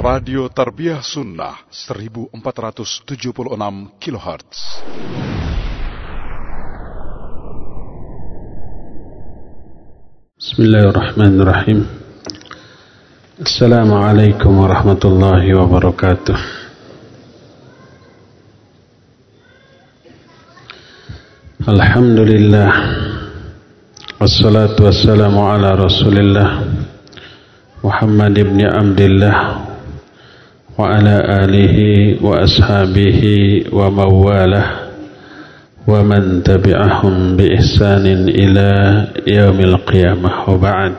Radio 0.00 0.48
Tarbiyah 0.48 1.04
Sunnah 1.04 1.68
1476 1.68 3.20
kHz. 4.00 4.60
Bismillahirrahmanirrahim. 10.40 11.84
Assalamualaikum 13.44 14.64
warahmatullahi 14.64 15.52
wabarakatuh. 15.52 16.40
Alhamdulillah. 21.68 22.72
Wassalatu 24.16 24.88
wassalamu 24.88 25.44
ala 25.44 25.76
Rasulillah 25.76 26.64
Muhammad 27.84 28.32
ibn 28.36 28.64
Abdullah 28.64 29.69
وعلى 30.77 31.15
آله 31.43 31.77
وأصحابه 32.19 33.21
ومواله 33.71 34.65
ومن 35.87 36.43
تبعهم 36.43 37.15
بإحسان 37.37 38.05
إلى 38.27 38.69
يوم 39.27 39.59
القيامة 39.59 40.31
وبعد 40.49 40.97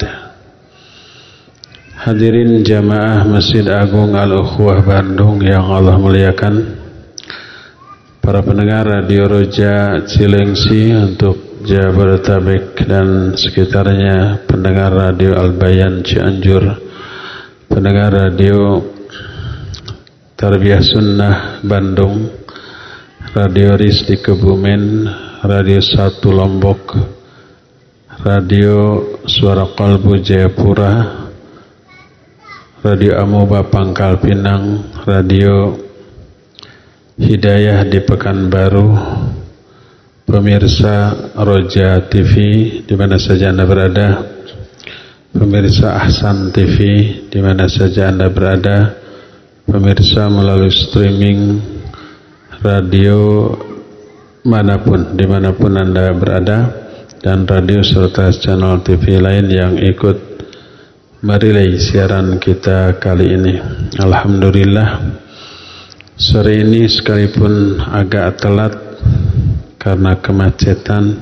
Hadirin 1.96 2.62
jamaah 2.62 3.26
Masjid 3.26 3.66
Agung 3.66 4.14
Al-Ukhwah 4.14 4.78
Bandung 4.86 5.42
yang 5.42 5.66
Allah 5.66 5.98
muliakan 5.98 6.78
Para 8.22 8.46
pendengar 8.46 8.86
Radio 8.86 9.26
Roja 9.26 10.06
Cilengsi 10.06 10.94
untuk 10.94 11.66
Jabodetabek 11.66 12.78
dan 12.86 13.34
sekitarnya 13.34 14.38
Pendengar 14.46 14.94
Radio 14.94 15.34
Al-Bayan 15.34 16.06
Cianjur 16.06 16.78
Pendengar 17.66 18.14
Radio 18.14 18.86
Tarbiyah 20.41 20.81
Sunnah 20.81 21.61
Bandung 21.61 22.25
Radio 23.37 23.77
RIS 23.77 24.09
di 24.09 24.17
Kebumen, 24.17 25.05
Radio 25.45 25.77
Satu 25.77 26.33
Lombok, 26.33 26.97
Radio 28.25 29.05
Suara 29.29 29.69
Kalbu 29.69 30.17
Jayapura, 30.17 30.91
Radio 32.81 33.21
Amoba 33.21 33.69
Pangkal 33.69 34.17
Pinang, 34.17 34.89
Radio 35.05 35.77
Hidayah 37.21 37.85
di 37.85 38.01
Pekanbaru, 38.01 38.97
pemirsa 40.25 41.29
Roja 41.37 42.01
TV 42.09 42.33
di 42.89 42.97
mana 42.97 43.21
saja 43.21 43.53
Anda 43.53 43.69
berada, 43.69 44.25
pemirsa 45.37 46.01
Ahsan 46.01 46.49
TV 46.49 46.77
di 47.29 47.37
mana 47.45 47.69
saja 47.69 48.09
Anda 48.09 48.25
berada, 48.33 49.00
pemirsa 49.71 50.27
melalui 50.27 50.67
streaming 50.67 51.63
radio 52.59 53.47
mana 54.43 54.83
pun, 54.83 55.15
di 55.15 55.23
mana 55.23 55.55
pun 55.55 55.71
Anda 55.79 56.11
berada, 56.11 56.59
dan 57.23 57.47
radio 57.47 57.79
serta 57.79 58.35
channel 58.35 58.83
TV 58.83 59.15
lain 59.23 59.47
yang 59.47 59.79
ikut 59.79 60.17
merilai 61.23 61.79
siaran 61.79 62.35
kita 62.35 62.99
kali 62.99 63.31
ini. 63.31 63.55
Alhamdulillah, 63.95 64.89
sore 66.19 66.59
ini 66.59 66.83
sekalipun 66.91 67.79
agak 67.79 68.43
telat 68.43 68.75
karena 69.79 70.19
kemacetan, 70.19 71.15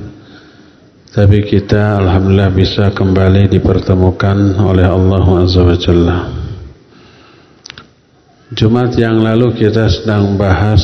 tapi 1.13 1.45
kita 1.45 2.01
Alhamdulillah 2.01 2.49
bisa 2.49 2.89
kembali 2.97 3.45
dipertemukan 3.45 4.57
oleh 4.57 4.89
Allah 4.89 5.23
Azza 5.37 5.61
wa 5.61 5.77
Jalla. 5.77 6.38
Jumat 8.49 8.97
yang 8.97 9.21
lalu 9.21 9.53
kita 9.53 9.85
sedang 9.93 10.33
bahas 10.33 10.81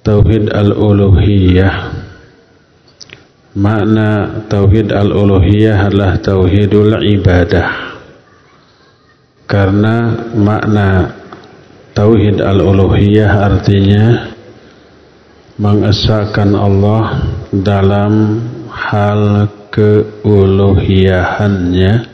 Tauhid 0.00 0.48
Al-Uluhiyah. 0.48 1.92
Makna 3.52 4.40
Tauhid 4.48 4.96
Al-Uluhiyah 4.96 5.92
adalah 5.92 6.16
Tauhidul 6.24 7.04
Ibadah. 7.04 8.00
Karena 9.44 10.24
makna 10.32 11.20
Tauhid 11.92 12.40
Al-Uluhiyah 12.40 13.52
artinya 13.52 14.32
Mengesahkan 15.60 16.56
Allah 16.56 17.28
dalam 17.52 18.40
hal 18.72 19.52
keuluhiyahannya 19.68 22.11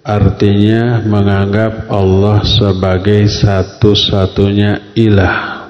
Artinya 0.00 1.04
menganggap 1.04 1.92
Allah 1.92 2.40
sebagai 2.40 3.28
satu-satunya 3.28 4.96
ilah. 4.96 5.68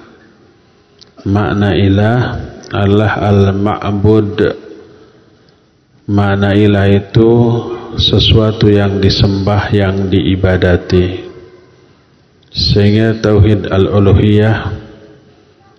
Makna 1.26 1.74
ilah 1.74 2.20
adalah 2.70 3.12
al-ma'bud. 3.26 4.38
Makna 6.06 6.54
ilah 6.54 6.86
itu 6.86 7.30
sesuatu 7.98 8.70
yang 8.70 9.02
disembah, 9.02 9.74
yang 9.74 10.06
diibadati. 10.06 11.26
Sehingga 12.54 13.18
Tauhid 13.18 13.66
al-uluhiyah 13.66 14.78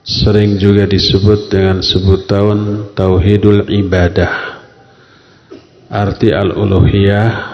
sering 0.04 0.60
juga 0.60 0.84
disebut 0.92 1.48
dengan 1.48 1.80
sebutan 1.80 2.92
Tauhidul 2.92 3.72
ibadah. 3.72 4.60
Arti 5.88 6.36
al-uluhiyah 6.36 7.51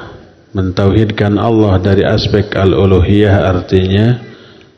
Mentauhidkan 0.56 1.36
Allah 1.36 1.76
dari 1.84 2.08
aspek 2.08 2.56
al-uluhiyah 2.56 3.52
artinya 3.52 4.24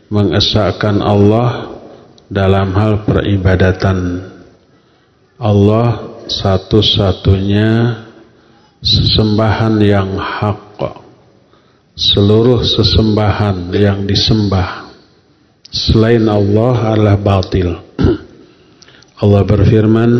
mengesahkan 0.10 0.98
Allah 0.98 1.70
dalam 2.26 2.74
hal 2.74 3.06
peribadatan. 3.06 4.26
Allah 5.38 6.18
satu-satunya 6.26 8.02
sesembahan 8.82 9.76
yang 9.82 10.18
hak. 10.18 10.82
Seluruh 12.00 12.64
sesembahan 12.64 13.76
yang 13.76 14.08
disembah 14.08 14.88
selain 15.68 16.26
Allah 16.32 16.96
adalah 16.96 17.18
batil. 17.20 17.76
Allah 19.22 19.44
berfirman, 19.44 20.12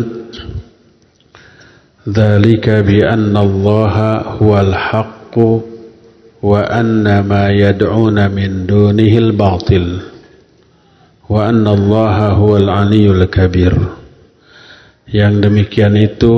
"Dzalika 2.04 2.84
bi 2.84 3.00
anna 3.00 3.40
Allah 3.40 3.94
huwal 4.36 4.74
haqqu 5.30 5.62
wa 6.42 6.58
anna 6.66 7.22
ma 7.22 7.54
yad'una 7.54 8.26
min 8.26 8.66
dunihil 8.66 9.30
batil 9.38 10.02
wa 11.30 11.46
anna 11.46 11.70
allaha 11.70 12.34
huwal 12.34 12.66
aliyul 12.66 13.22
kabir. 13.30 13.70
Yang 15.10 15.34
demikian 15.46 15.94
itu 15.98 16.34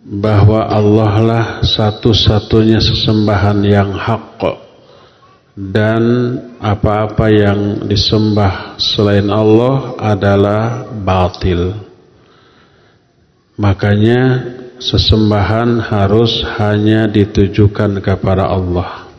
bahwa 0.00 0.68
Allah 0.68 1.12
lah 1.20 1.46
satu-satunya 1.64 2.80
sesembahan 2.80 3.60
yang 3.64 3.92
hak 3.92 4.40
dan 5.56 6.04
apa-apa 6.60 7.28
yang 7.28 7.84
disembah 7.84 8.80
selain 8.80 9.28
Allah 9.28 9.96
adalah 9.96 10.88
batil. 10.92 11.72
Makanya 13.60 14.20
sesembahan 14.80 15.76
harus 15.92 16.40
hanya 16.56 17.04
ditujukan 17.04 18.00
kepada 18.00 18.48
Allah. 18.48 19.12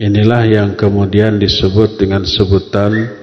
Inilah 0.00 0.46
yang 0.48 0.70
kemudian 0.78 1.36
disebut 1.36 2.00
dengan 2.00 2.24
sebutan 2.24 3.20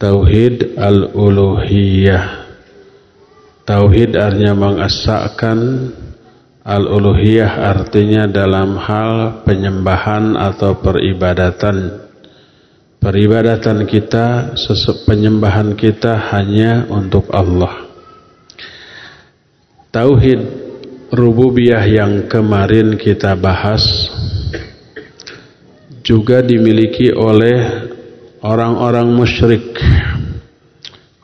Tauhid 0.00 0.74
Al-Uluhiyah. 0.80 2.50
Tauhid 3.68 4.18
artinya 4.18 4.56
mengesahkan 4.56 5.58
Al-Uluhiyah 6.66 7.52
artinya 7.62 8.26
dalam 8.26 8.74
hal 8.80 9.44
penyembahan 9.46 10.34
atau 10.34 10.80
peribadatan. 10.80 12.08
Peribadatan 13.00 13.88
kita, 13.88 14.58
penyembahan 15.08 15.72
kita 15.72 16.20
hanya 16.34 16.84
untuk 16.90 17.32
Allah. 17.32 17.88
Tauhid 19.90 20.59
rububiyah 21.10 21.82
yang 21.90 22.30
kemarin 22.30 22.94
kita 22.94 23.34
bahas 23.34 23.82
juga 26.06 26.40
dimiliki 26.40 27.10
oleh 27.10 27.90
orang-orang 28.40 29.10
musyrik. 29.10 29.74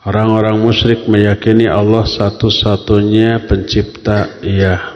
Orang-orang 0.07 0.63
musyrik 0.63 1.03
meyakini 1.11 1.67
Allah 1.67 2.07
satu-satunya 2.07 3.43
pencipta, 3.43 4.39
iya. 4.39 4.95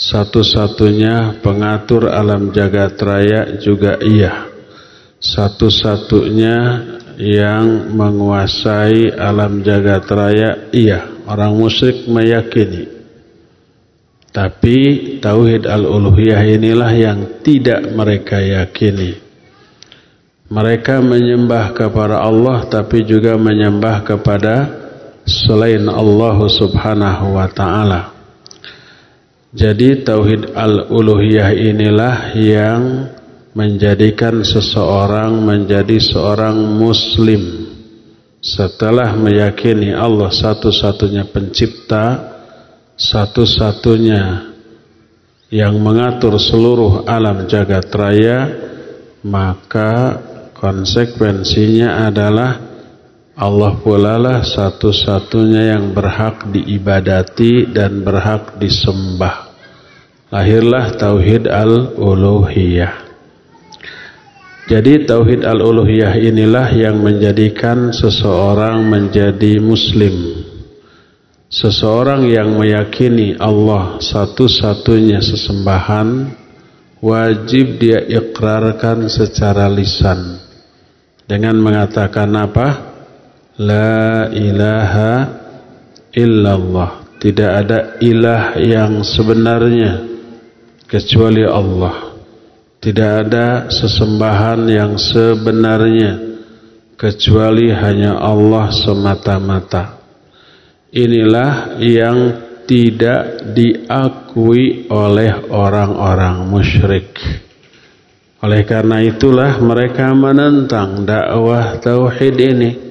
Satu-satunya 0.00 1.44
pengatur 1.44 2.08
alam 2.08 2.48
jagat 2.48 2.96
raya 3.04 3.60
juga 3.60 4.00
iya. 4.00 4.48
Satu-satunya 5.20 6.56
yang 7.20 7.92
menguasai 7.92 9.12
alam 9.12 9.60
jagat 9.60 10.08
raya 10.08 10.72
iya. 10.72 11.04
Orang 11.28 11.60
musyrik 11.60 12.08
meyakini 12.08 12.99
tapi 14.30 15.18
tauhid 15.18 15.66
al-uluhiyah 15.66 16.42
inilah 16.54 16.92
yang 16.94 17.18
tidak 17.42 17.82
mereka 17.90 18.38
yakini. 18.38 19.18
Mereka 20.50 21.02
menyembah 21.02 21.74
kepada 21.74 22.22
Allah 22.22 22.66
tapi 22.66 23.06
juga 23.06 23.38
menyembah 23.38 24.02
kepada 24.02 24.54
selain 25.26 25.86
Allah 25.86 26.38
Subhanahu 26.46 27.38
wa 27.38 27.46
taala. 27.50 28.14
Jadi 29.50 30.06
tauhid 30.06 30.54
al-uluhiyah 30.54 31.50
inilah 31.54 32.34
yang 32.38 32.82
menjadikan 33.50 34.46
seseorang 34.46 35.42
menjadi 35.42 35.98
seorang 35.98 36.54
muslim 36.54 37.66
setelah 38.38 39.10
meyakini 39.18 39.90
Allah 39.90 40.30
satu-satunya 40.30 41.26
pencipta 41.34 42.29
satu-satunya 43.00 44.52
yang 45.48 45.80
mengatur 45.80 46.36
seluruh 46.36 47.08
alam 47.08 47.48
jagat 47.48 47.88
raya 47.96 48.38
maka 49.24 50.20
konsekuensinya 50.52 52.04
adalah 52.12 52.70
Allah 53.40 53.72
pula 53.80 54.20
lah 54.20 54.44
satu-satunya 54.44 55.72
yang 55.72 55.96
berhak 55.96 56.52
diibadati 56.52 57.72
dan 57.72 58.04
berhak 58.04 58.60
disembah. 58.60 59.48
Lahirlah 60.28 60.92
tauhid 61.00 61.48
al-uluhiyah. 61.48 63.08
Jadi 64.68 65.08
tauhid 65.08 65.42
al-uluhiyah 65.42 66.20
inilah 66.20 66.68
yang 66.76 67.00
menjadikan 67.00 67.96
seseorang 67.96 68.84
menjadi 68.86 69.56
muslim. 69.56 70.39
Seseorang 71.50 72.30
yang 72.30 72.54
meyakini 72.62 73.34
Allah 73.34 73.98
satu-satunya 73.98 75.18
sesembahan 75.18 76.30
wajib 77.02 77.82
dia 77.82 78.06
ikrarkan 78.06 79.10
secara 79.10 79.66
lisan 79.66 80.38
dengan 81.26 81.58
mengatakan 81.58 82.30
apa? 82.38 82.68
La 83.58 84.30
ilaha 84.30 85.12
illallah. 86.14 87.18
Tidak 87.18 87.50
ada 87.50 87.98
ilah 87.98 88.54
yang 88.54 89.02
sebenarnya 89.02 90.06
kecuali 90.86 91.42
Allah. 91.42 92.14
Tidak 92.78 93.12
ada 93.26 93.66
sesembahan 93.68 94.70
yang 94.70 94.94
sebenarnya 94.96 96.16
kecuali 96.94 97.74
hanya 97.74 98.22
Allah 98.22 98.70
semata-mata. 98.70 99.99
Inilah 100.90 101.78
yang 101.78 102.18
tidak 102.66 103.54
diakui 103.54 104.90
oleh 104.90 105.46
orang-orang 105.50 106.46
musyrik. 106.50 107.14
Oleh 108.42 108.66
karena 108.66 108.98
itulah 109.04 109.60
mereka 109.62 110.10
menentang 110.16 111.06
dakwah 111.06 111.78
tauhid 111.78 112.40
ini. 112.40 112.90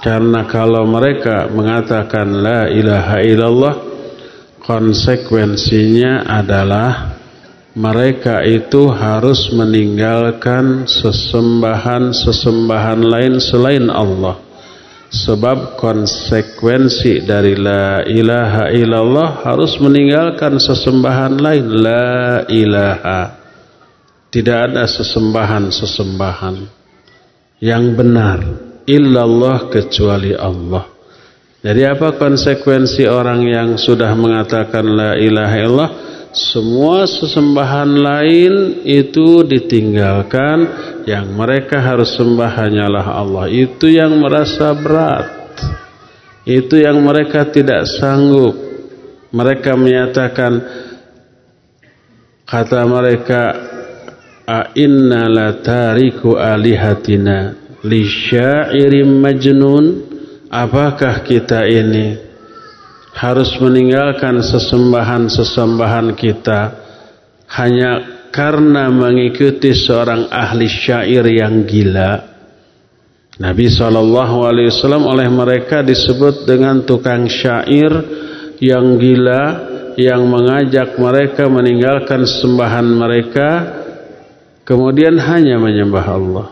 Karena 0.00 0.48
kalau 0.48 0.88
mereka 0.88 1.44
mengatakan 1.52 2.40
la 2.40 2.64
ilaha 2.68 3.20
illallah 3.20 3.76
konsekuensinya 4.64 6.24
adalah 6.24 7.20
mereka 7.76 8.42
itu 8.44 8.92
harus 8.92 9.48
meninggalkan 9.54 10.88
sesembahan-sesembahan 10.90 13.00
lain 13.00 13.40
selain 13.40 13.88
Allah. 13.88 14.49
Sebab 15.10 15.74
konsekuensi 15.74 17.26
dari 17.26 17.58
la 17.58 18.06
ilaha 18.06 18.70
illallah 18.70 19.42
harus 19.42 19.74
meninggalkan 19.82 20.54
sesembahan 20.62 21.34
lain. 21.34 21.66
La 21.82 22.46
ilaha. 22.46 23.22
Tidak 24.30 24.58
ada 24.70 24.86
sesembahan-sesembahan 24.86 26.56
yang 27.58 27.98
benar. 27.98 28.38
Illallah 28.86 29.66
kecuali 29.66 30.30
Allah. 30.30 30.86
Jadi 31.60 31.82
apa 31.90 32.14
konsekuensi 32.14 33.10
orang 33.10 33.42
yang 33.50 33.68
sudah 33.76 34.14
mengatakan 34.14 34.86
la 34.86 35.18
ilaha 35.18 35.56
illallah? 35.58 35.90
Semua 36.30 37.10
sesembahan 37.10 37.90
lain 37.90 38.54
itu 38.86 39.42
ditinggalkan. 39.42 40.58
Yang 41.08 41.26
mereka 41.34 41.82
harus 41.82 42.14
sembah 42.14 42.50
hanyalah 42.54 43.06
Allah. 43.18 43.46
Itu 43.50 43.90
yang 43.90 44.14
merasa 44.22 44.70
berat. 44.78 45.26
Itu 46.46 46.78
yang 46.78 47.02
mereka 47.02 47.50
tidak 47.50 47.90
sanggup. 47.98 48.54
Mereka 49.30 49.74
menyatakan 49.74 50.52
kata 52.46 52.82
mereka 52.86 53.42
a 54.42 54.74
inna 54.74 55.30
la 55.30 55.54
tariku 55.62 56.38
alihatina 56.38 57.54
li 57.86 58.02
syairim 58.06 59.18
majnun. 59.18 60.10
Apakah 60.50 61.22
kita 61.22 61.62
ini 61.70 62.29
harus 63.14 63.50
meninggalkan 63.58 64.38
sesembahan-sesembahan 64.38 66.14
kita 66.14 66.60
hanya 67.50 68.20
karena 68.30 68.86
mengikuti 68.88 69.74
seorang 69.74 70.30
ahli 70.30 70.70
syair 70.70 71.26
yang 71.26 71.66
gila. 71.66 72.30
Nabi 73.40 73.66
SAW 73.72 75.10
oleh 75.10 75.28
mereka 75.32 75.82
disebut 75.82 76.46
dengan 76.46 76.86
tukang 76.86 77.26
syair 77.26 77.90
yang 78.62 79.00
gila 79.00 79.42
yang 79.98 80.22
mengajak 80.28 80.94
mereka 81.00 81.48
meninggalkan 81.50 82.22
sembahan 82.28 82.86
mereka 82.86 83.48
kemudian 84.62 85.18
hanya 85.18 85.58
menyembah 85.58 86.06
Allah. 86.06 86.48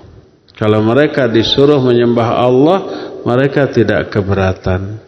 Kalau 0.59 0.83
mereka 0.83 1.31
disuruh 1.31 1.79
menyembah 1.79 2.29
Allah, 2.35 2.79
mereka 3.23 3.71
tidak 3.71 4.11
keberatan. 4.11 5.08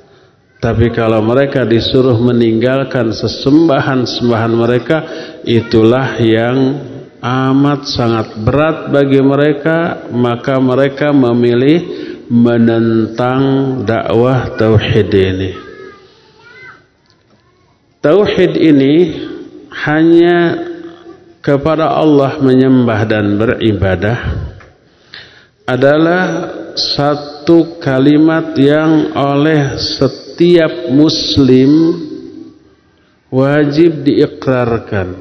Tapi 0.61 0.93
kalau 0.93 1.25
mereka 1.25 1.65
disuruh 1.65 2.21
meninggalkan 2.21 3.17
sesembahan-sembahan 3.17 4.53
mereka, 4.53 4.97
itulah 5.41 6.21
yang 6.21 6.77
amat 7.17 7.89
sangat 7.89 8.37
berat 8.45 8.93
bagi 8.93 9.25
mereka, 9.25 10.05
maka 10.12 10.61
mereka 10.61 11.17
memilih 11.17 11.81
menentang 12.29 13.41
dakwah 13.89 14.53
tauhid 14.61 15.09
ini. 15.09 15.51
Tauhid 18.05 18.53
ini 18.61 18.95
hanya 19.89 20.61
kepada 21.41 21.89
Allah 21.89 22.37
menyembah 22.37 23.01
dan 23.09 23.41
beribadah 23.41 24.19
adalah 25.65 26.25
satu 26.77 27.81
kalimat 27.81 28.53
yang 28.61 29.17
oleh 29.17 29.81
setiap 29.81 30.30
setiap 30.41 30.89
muslim 30.97 32.01
wajib 33.29 34.09
diikrarkan 34.09 35.20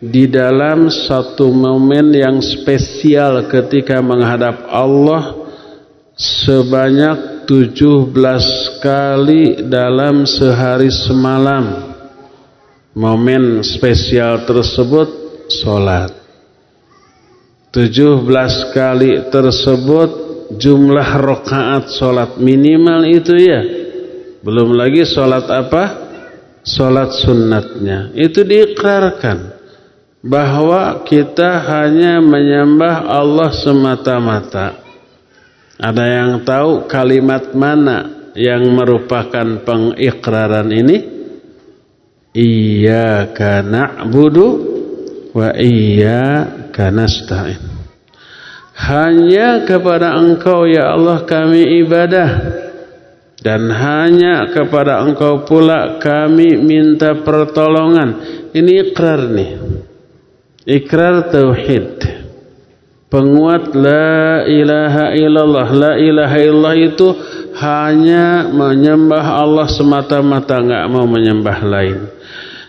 di 0.00 0.24
dalam 0.24 0.88
satu 0.88 1.52
momen 1.52 2.16
yang 2.16 2.40
spesial 2.40 3.44
ketika 3.44 4.00
menghadap 4.00 4.72
Allah 4.72 5.52
sebanyak 6.16 7.44
17 7.44 8.08
kali 8.80 9.60
dalam 9.68 10.24
sehari 10.24 10.88
semalam. 10.88 11.92
Momen 12.96 13.60
spesial 13.60 14.48
tersebut 14.48 15.12
solat 15.60 16.16
17 17.76 18.16
kali 18.72 19.28
tersebut 19.28 20.27
jumlah 20.54 21.10
rokaat 21.20 21.92
solat 21.92 22.40
minimal 22.40 23.04
itu 23.04 23.36
ya. 23.36 23.60
Belum 24.40 24.72
lagi 24.72 25.04
solat 25.04 25.44
apa? 25.50 26.08
Solat 26.64 27.12
sunnatnya. 27.20 28.14
Itu 28.16 28.46
diikrarkan. 28.46 29.60
Bahwa 30.18 31.06
kita 31.06 31.62
hanya 31.62 32.18
menyembah 32.18 33.06
Allah 33.06 33.50
semata-mata. 33.54 34.82
Ada 35.78 36.04
yang 36.10 36.30
tahu 36.42 36.90
kalimat 36.90 37.54
mana 37.54 38.30
yang 38.34 38.66
merupakan 38.74 39.62
pengikraran 39.62 40.74
ini? 40.74 40.96
Iyyaka 42.34 43.62
na'budu 43.62 44.46
wa 45.38 45.54
iyyaka 45.54 46.90
nasta'in 46.90 47.67
hanya 48.78 49.66
kepada 49.66 50.14
engkau 50.14 50.62
ya 50.70 50.94
Allah 50.94 51.26
kami 51.26 51.82
ibadah 51.82 52.30
dan 53.38 53.70
hanya 53.70 54.50
kepada 54.50 54.98
engkau 55.06 55.46
pula 55.46 56.02
kami 56.02 56.58
minta 56.58 57.14
pertolongan. 57.22 58.18
Ini 58.50 58.90
ikrar 58.90 59.30
nih. 59.30 59.50
Ikrar 60.66 61.30
tauhid. 61.30 62.02
Penguat 63.08 63.72
la 63.78 64.42
ilaha 64.42 65.14
illallah. 65.14 65.66
La 65.70 65.92
ilaha 65.96 66.36
illallah 66.36 66.76
itu 66.76 67.08
hanya 67.62 68.50
menyembah 68.50 69.24
Allah 69.38 69.70
semata-mata, 69.70 70.58
enggak 70.58 70.84
mau 70.90 71.06
menyembah 71.06 71.58
lain. 71.62 71.98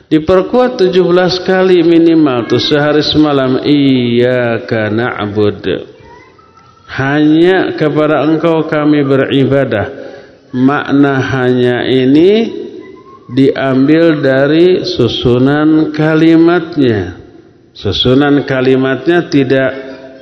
Diperkuat 0.09 0.79
17 0.89 1.49
kali 1.49 1.85
minimal 1.85 2.49
tuh 2.49 2.61
sehari 2.61 3.01
semalam 3.01 3.61
iyyaka 3.61 4.89
na'bud. 4.89 5.88
Hanya 6.89 7.77
kepada 7.77 8.25
Engkau 8.25 8.65
kami 8.65 9.05
beribadah. 9.05 10.09
Makna 10.49 11.21
hanya 11.21 11.85
ini 11.85 12.49
diambil 13.29 14.17
dari 14.25 14.81
susunan 14.81 15.93
kalimatnya. 15.93 17.21
Susunan 17.77 18.41
kalimatnya 18.49 19.29
tidak 19.29 19.71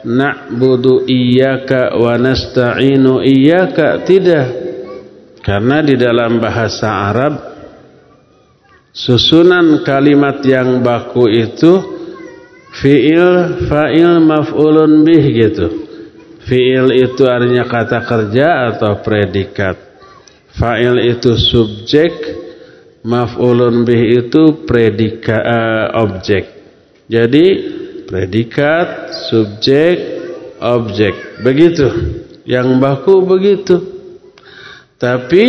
na'budu 0.04 1.08
iyyaka 1.08 1.96
wa 1.96 2.20
nasta'inu 2.20 3.24
iyyaka 3.24 4.04
tidak. 4.04 4.48
Karena 5.40 5.80
di 5.80 5.96
dalam 5.96 6.44
bahasa 6.44 7.08
Arab 7.08 7.58
Susunan 8.98 9.86
kalimat 9.86 10.42
yang 10.42 10.82
baku 10.82 11.30
itu 11.30 11.86
fiil, 12.82 13.62
fa'il, 13.70 14.18
maf'ulun 14.26 15.06
bih 15.06 15.26
gitu. 15.38 15.87
Fiil 16.48 16.96
itu 16.96 17.28
artinya 17.28 17.68
kata 17.68 18.08
kerja 18.08 18.72
atau 18.72 19.04
predikat. 19.04 19.76
Fa'il 20.56 21.12
itu 21.12 21.36
subjek, 21.36 22.14
maf'ulun 23.04 23.84
bih 23.84 24.24
itu 24.24 24.64
predika 24.64 25.38
uh, 25.38 25.86
objek. 26.08 26.48
Jadi 27.12 27.46
predikat, 28.08 29.12
subjek, 29.28 29.96
objek. 30.64 31.44
Begitu. 31.44 31.88
Yang 32.48 32.68
baku 32.80 33.28
begitu. 33.28 33.76
Tapi 34.96 35.46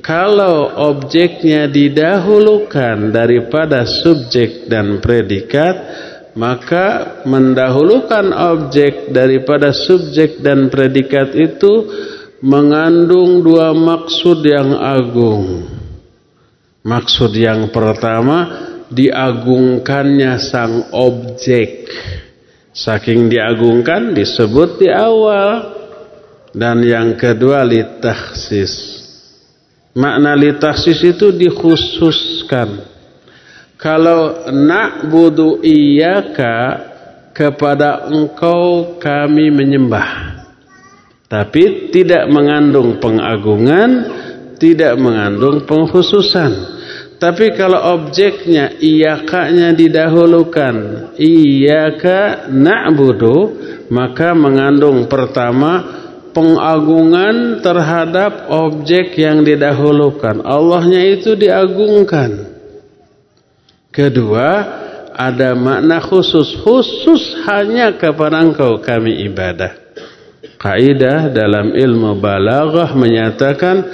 kalau 0.00 0.72
objeknya 0.94 1.66
didahulukan 1.68 3.12
daripada 3.12 3.84
subjek 3.84 4.70
dan 4.70 5.02
predikat 5.02 5.74
maka 6.40 7.20
mendahulukan 7.28 8.32
objek 8.32 9.12
daripada 9.12 9.76
subjek 9.76 10.40
dan 10.40 10.72
predikat 10.72 11.36
itu 11.36 11.84
mengandung 12.40 13.44
dua 13.44 13.76
maksud 13.76 14.40
yang 14.40 14.72
agung. 14.80 15.68
Maksud 16.80 17.36
yang 17.36 17.68
pertama 17.68 18.48
diagungkannya 18.88 20.40
sang 20.40 20.88
objek. 20.96 21.92
Saking 22.72 23.28
diagungkan 23.28 24.16
disebut 24.16 24.80
di 24.80 24.88
awal. 24.88 25.76
Dan 26.56 26.82
yang 26.82 27.14
kedua 27.20 27.62
litakhsis 27.62 29.00
Makna 29.90 30.38
litaksis 30.38 31.02
itu 31.02 31.34
dikhususkan. 31.34 32.89
Kalau 33.80 34.44
na'budu 34.52 35.64
iyaka 35.64 36.56
kepada 37.32 38.12
engkau 38.12 39.00
kami 39.00 39.48
menyembah. 39.48 40.36
Tapi 41.24 41.88
tidak 41.88 42.28
mengandung 42.28 43.00
pengagungan, 43.00 43.90
tidak 44.60 45.00
mengandung 45.00 45.64
pengkhususan. 45.64 46.76
Tapi 47.16 47.56
kalau 47.56 47.96
objeknya 48.00 48.76
iyakanya 48.76 49.72
didahulukan, 49.72 50.76
iyaka 51.16 52.52
na'budu, 52.52 53.56
maka 53.88 54.36
mengandung 54.36 55.08
pertama 55.08 56.00
pengagungan 56.36 57.64
terhadap 57.64 58.50
objek 58.50 59.16
yang 59.16 59.40
didahulukan. 59.40 60.42
Allahnya 60.42 61.00
itu 61.16 61.32
diagungkan. 61.38 62.49
Kedua, 64.00 64.48
ada 65.12 65.52
makna 65.52 66.00
khusus. 66.00 66.56
Khusus 66.64 67.44
hanya 67.44 67.92
kepada 68.00 68.40
engkau 68.40 68.80
kami 68.80 69.28
ibadah. 69.28 69.76
Kaidah 70.56 71.28
dalam 71.28 71.76
ilmu 71.76 72.16
balaghah 72.16 72.96
menyatakan 72.96 73.84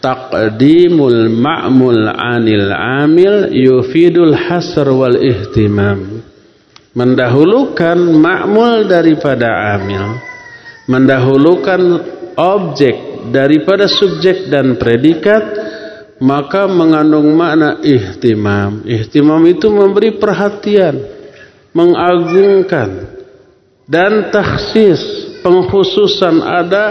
taqdimul 0.00 1.28
ma'mul 1.28 2.08
anil 2.08 2.72
amil 2.72 3.52
yufidul 3.52 4.32
hasr 4.32 4.88
wal 4.88 5.20
ihtimam. 5.20 6.24
Mendahulukan 6.96 8.00
ma'mul 8.00 8.88
daripada 8.88 9.76
amil 9.76 10.32
mendahulukan 10.90 11.80
objek 12.34 13.28
daripada 13.30 13.86
subjek 13.86 14.50
dan 14.50 14.74
predikat 14.80 15.42
maka 16.22 16.70
mengandung 16.70 17.34
makna 17.34 17.82
ihtimam. 17.82 18.86
Ihtimam 18.86 19.42
itu 19.50 19.66
memberi 19.66 20.14
perhatian, 20.14 21.02
mengagungkan 21.74 23.10
dan 23.90 24.30
taksis, 24.30 25.02
penghususan 25.42 26.38
ada 26.38 26.84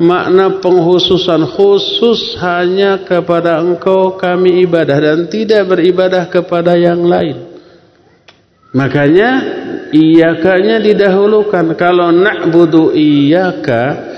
makna 0.00 0.64
penghususan 0.64 1.44
khusus 1.44 2.40
hanya 2.40 3.04
kepada 3.04 3.60
engkau 3.60 4.16
kami 4.16 4.64
ibadah 4.64 4.96
dan 4.96 5.28
tidak 5.28 5.68
beribadah 5.68 6.24
kepada 6.32 6.72
yang 6.72 7.04
lain. 7.04 7.52
Makanya 8.72 9.30
iyakanya 9.92 10.80
didahulukan. 10.80 11.76
Kalau 11.76 12.08
na'budu 12.08 12.96
iyaka 12.96 14.09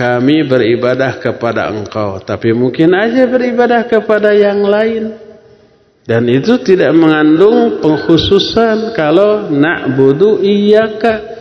kami 0.00 0.48
beribadah 0.48 1.20
kepada 1.20 1.68
engkau. 1.68 2.16
Tapi 2.24 2.56
mungkin 2.56 2.96
aja 2.96 3.28
beribadah 3.28 3.84
kepada 3.84 4.32
yang 4.32 4.64
lain. 4.64 5.12
Dan 6.08 6.24
itu 6.32 6.56
tidak 6.64 6.96
mengandung 6.96 7.84
pengkhususan 7.84 8.96
kalau 8.96 9.52
na'budu 9.52 10.40
iyaka 10.40 11.36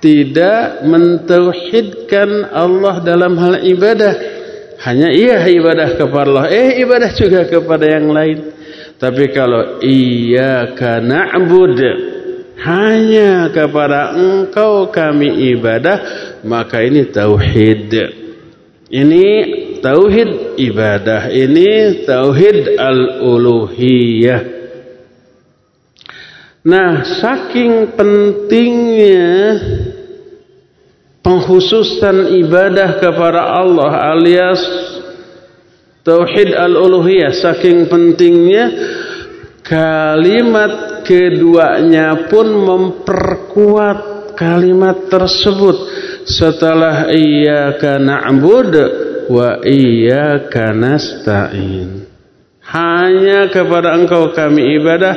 tidak 0.00 0.80
mentauhidkan 0.88 2.48
Allah 2.48 3.04
dalam 3.04 3.36
hal 3.36 3.60
ibadah. 3.68 4.40
Hanya 4.80 5.12
iya 5.12 5.44
ibadah 5.44 5.92
kepada 6.00 6.26
Allah, 6.32 6.46
eh 6.48 6.80
ibadah 6.80 7.12
juga 7.12 7.44
kepada 7.44 7.84
yang 7.84 8.08
lain. 8.08 8.38
Tapi 8.96 9.28
kalau 9.28 9.84
iyyaka 9.84 11.04
na'bud 11.04 11.78
hanya 12.60 13.48
kepada 13.48 14.12
engkau 14.12 14.92
kami 14.92 15.56
ibadah 15.56 15.98
maka 16.44 16.84
ini 16.84 17.08
tauhid. 17.08 17.92
Ini 18.90 19.26
tauhid 19.80 20.60
ibadah 20.60 21.32
ini 21.32 22.04
tauhid 22.04 22.76
al-uluhiyah. 22.76 24.42
Nah 26.60 27.00
saking 27.24 27.96
pentingnya 27.96 29.32
penghususan 31.24 32.36
ibadah 32.44 33.00
kepada 33.00 33.56
Allah 33.56 34.12
alias 34.12 34.60
tauhid 36.04 36.52
al-uluhiyah 36.52 37.32
saking 37.40 37.88
pentingnya 37.88 38.64
kalimat 39.64 40.89
keduanya 41.02 42.30
pun 42.30 42.46
memperkuat 42.48 44.20
kalimat 44.40 45.12
tersebut. 45.12 45.76
Setelah 46.24 47.12
iyyaka 47.12 48.00
na'bud 48.00 48.72
wa 49.28 49.60
iyyaka 49.60 50.72
nasta'in. 50.72 52.08
Hanya 52.70 53.50
kepada 53.50 53.98
engkau 53.98 54.30
kami 54.30 54.78
ibadah 54.78 55.14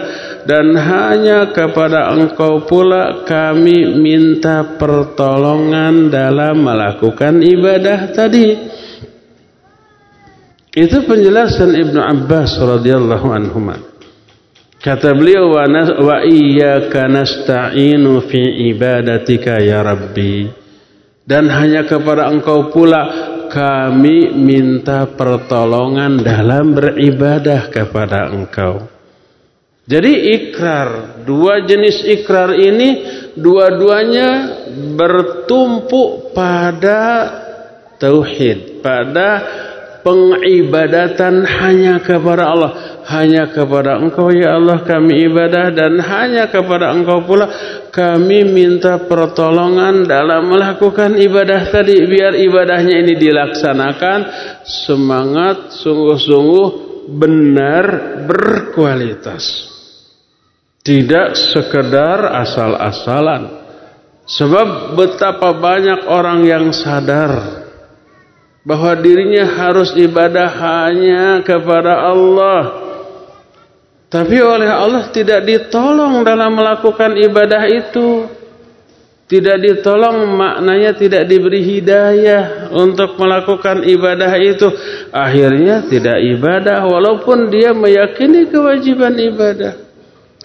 dan 0.49 0.73
hanya 0.73 1.53
kepada 1.53 2.09
engkau 2.11 2.65
pula 2.65 3.23
kami 3.29 3.93
minta 4.01 4.75
pertolongan 4.75 6.09
dalam 6.09 6.65
melakukan 6.65 7.45
ibadah 7.45 8.09
tadi. 8.09 8.47
Itu 10.73 11.05
penjelasan 11.05 11.77
Ibnu 11.77 12.01
Abbas 12.01 12.57
radhiyallahu 12.57 13.27
anhu 13.29 13.61
Kata 14.83 15.15
beliau 15.15 15.55
wa, 15.55 15.63
wa 16.03 16.17
iyyaka 16.27 17.07
nasta'inu 17.07 18.19
fi 18.27 18.67
ibadatika 18.67 19.63
ya 19.63 19.79
Rabbi. 19.79 20.51
Dan 21.23 21.47
hanya 21.47 21.87
kepada 21.87 22.27
engkau 22.27 22.67
pula 22.67 23.31
kami 23.47 24.35
minta 24.35 25.07
pertolongan 25.07 26.19
dalam 26.19 26.75
beribadah 26.75 27.71
kepada 27.71 28.27
engkau. 28.35 28.91
Jadi 29.87 30.35
ikrar, 30.35 31.23
dua 31.23 31.63
jenis 31.63 32.03
ikrar 32.03 32.51
ini 32.51 32.89
dua-duanya 33.39 34.29
bertumpu 34.99 36.27
pada 36.35 37.31
tauhid, 38.03 38.83
pada 38.83 39.29
pengibadatan 40.03 41.47
hanya 41.47 42.03
kepada 42.03 42.51
Allah 42.51 42.92
hanya 43.09 43.51
kepada 43.51 43.99
engkau 43.99 44.31
ya 44.31 44.55
Allah 44.55 44.83
kami 44.83 45.27
ibadah 45.27 45.71
dan 45.71 45.99
hanya 45.99 46.47
kepada 46.47 46.91
engkau 46.95 47.23
pula 47.23 47.47
kami 47.91 48.47
minta 48.47 49.01
pertolongan 49.03 50.07
dalam 50.07 50.47
melakukan 50.47 51.19
ibadah 51.19 51.67
tadi 51.71 52.03
biar 52.07 52.35
ibadahnya 52.39 52.95
ini 53.03 53.13
dilaksanakan 53.19 54.19
semangat 54.63 55.75
sungguh-sungguh 55.83 56.67
benar 57.11 57.85
berkualitas 58.23 59.73
Tidak 60.83 61.31
sekedar 61.31 62.43
asal-asalan. 62.43 63.63
Sebab 64.27 64.99
betapa 64.99 65.55
banyak 65.55 66.11
orang 66.11 66.43
yang 66.43 66.75
sadar 66.75 67.63
bahwa 68.67 68.91
dirinya 68.99 69.47
harus 69.47 69.95
ibadah 69.95 70.47
hanya 70.47 71.39
kepada 71.43 72.03
Allah. 72.03 72.82
Tapi 74.13 74.37
oleh 74.37 74.69
Allah 74.69 75.09
tidak 75.09 75.41
ditolong 75.41 76.21
dalam 76.21 76.53
melakukan 76.53 77.17
ibadah 77.17 77.65
itu. 77.65 78.29
Tidak 79.25 79.57
ditolong 79.57 80.37
maknanya 80.37 80.93
tidak 80.93 81.25
diberi 81.25 81.65
hidayah 81.65 82.69
untuk 82.77 83.17
melakukan 83.17 83.81
ibadah 83.81 84.37
itu. 84.37 84.69
Akhirnya 85.09 85.81
tidak 85.89 86.21
ibadah 86.21 86.85
walaupun 86.85 87.49
dia 87.49 87.73
meyakini 87.73 88.45
kewajiban 88.53 89.17
ibadah. 89.17 89.81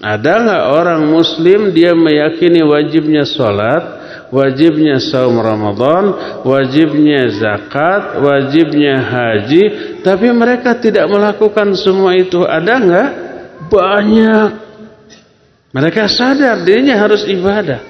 Ada 0.01 0.33
nggak 0.49 0.65
orang 0.73 1.03
muslim 1.05 1.69
dia 1.77 1.93
meyakini 1.93 2.65
wajibnya 2.65 3.29
sholat, 3.29 3.83
wajibnya 4.33 4.97
saum 4.97 5.37
Ramadan, 5.37 6.41
wajibnya 6.41 7.29
zakat, 7.37 8.17
wajibnya 8.25 8.97
haji, 8.97 9.65
tapi 10.01 10.33
mereka 10.33 10.73
tidak 10.81 11.05
melakukan 11.13 11.77
semua 11.77 12.17
itu. 12.17 12.47
Ada 12.49 12.75
nggak? 12.81 13.28
Banyak. 13.69 14.51
Mereka 15.69 16.09
sadar 16.09 16.65
dirinya 16.65 16.97
harus 16.97 17.29
ibadah. 17.29 17.85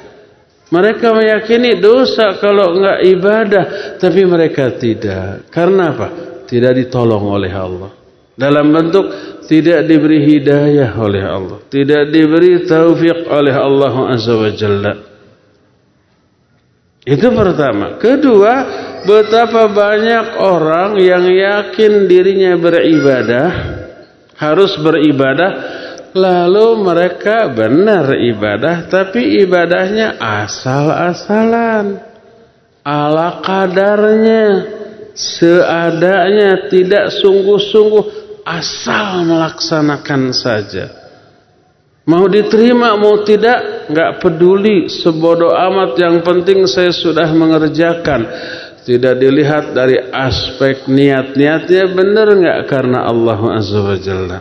Mereka 0.68 1.16
meyakini 1.16 1.80
dosa 1.80 2.36
kalau 2.36 2.76
nggak 2.76 2.98
ibadah, 3.16 3.64
tapi 3.96 4.20
mereka 4.28 4.76
tidak. 4.76 5.48
Karena 5.48 5.96
apa? 5.96 6.08
Tidak 6.44 6.72
ditolong 6.76 7.24
oleh 7.24 7.52
Allah. 7.54 7.90
Dalam 8.38 8.70
bentuk 8.70 9.06
tidak 9.48 9.88
diberi 9.88 10.22
hidayah 10.28 10.92
oleh 10.94 11.24
Allah, 11.24 11.58
tidak 11.72 12.12
diberi 12.12 12.62
taufik 12.68 13.26
oleh 13.26 13.54
Allah 13.56 13.94
Azza 14.14 14.34
wa 14.36 14.50
Jalla. 14.52 14.92
Itu 17.08 17.32
pertama. 17.32 17.96
Kedua, 17.96 18.52
betapa 19.08 19.72
banyak 19.72 20.36
orang 20.36 21.00
yang 21.00 21.24
yakin 21.24 22.04
dirinya 22.04 22.52
beribadah, 22.60 23.50
harus 24.38 24.78
beribadah, 24.78 25.50
lalu 26.14 26.78
mereka 26.80 27.50
benar 27.50 28.14
ibadah, 28.14 28.86
tapi 28.86 29.42
ibadahnya 29.42 30.16
asal-asalan, 30.16 31.98
ala 32.86 33.42
kadarnya, 33.42 34.44
seadanya, 35.12 36.70
tidak 36.70 37.10
sungguh-sungguh 37.18 38.04
asal 38.46 39.26
melaksanakan 39.26 40.32
saja. 40.32 40.86
Mau 42.08 42.24
diterima 42.24 42.96
mau 42.96 43.20
tidak 43.20 43.84
nggak 43.92 44.24
peduli 44.24 44.88
sebodoh 44.88 45.52
amat 45.52 45.92
yang 46.00 46.24
penting 46.24 46.64
saya 46.64 46.88
sudah 46.88 47.28
mengerjakan. 47.36 48.24
Tidak 48.88 49.20
dilihat 49.20 49.76
dari 49.76 50.00
aspek 50.00 50.88
niat-niatnya 50.88 51.92
benar 51.92 52.32
nggak 52.32 52.60
karena 52.72 53.04
Allah 53.04 53.36
Azza 53.60 53.84
wa 53.84 54.00
Jalla. 54.00 54.40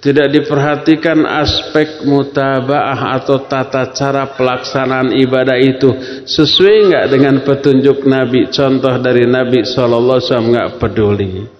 Tidak 0.00 0.28
diperhatikan 0.28 1.24
aspek 1.24 2.04
mutabaah 2.04 3.16
atau 3.16 3.40
tata 3.48 3.88
cara 3.96 4.36
pelaksanaan 4.36 5.16
ibadah 5.16 5.56
itu 5.56 5.96
sesuai 6.28 6.76
nggak 6.92 7.06
dengan 7.08 7.40
petunjuk 7.40 8.04
Nabi. 8.04 8.52
Contoh 8.52 9.00
dari 9.00 9.24
Nabi 9.24 9.64
Shallallahu 9.64 10.16
Alaihi 10.20 10.28
Wasallam 10.28 10.50
nggak 10.52 10.70
peduli. 10.76 11.59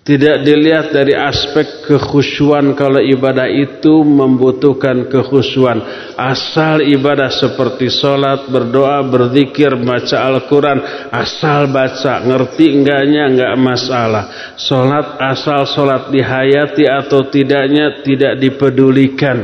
Tidak 0.00 0.48
dilihat 0.48 0.96
dari 0.96 1.12
aspek 1.12 1.84
kekhusyuan 1.84 2.72
kalau 2.72 3.04
ibadah 3.04 3.44
itu 3.44 4.00
membutuhkan 4.00 5.12
kekhusyuan. 5.12 5.76
Asal 6.16 6.80
ibadah 6.88 7.28
seperti 7.28 7.92
sholat, 7.92 8.48
berdoa, 8.48 9.04
berzikir, 9.04 9.76
baca 9.76 10.16
Al-Quran. 10.24 10.80
Asal 11.12 11.68
baca, 11.68 12.24
ngerti 12.24 12.80
enggaknya 12.80 13.28
enggak 13.28 13.54
masalah. 13.60 14.56
Sholat 14.56 15.20
asal 15.20 15.68
sholat 15.68 16.08
dihayati 16.08 16.88
atau 16.88 17.28
tidaknya 17.28 18.00
tidak 18.00 18.40
dipedulikan. 18.40 19.36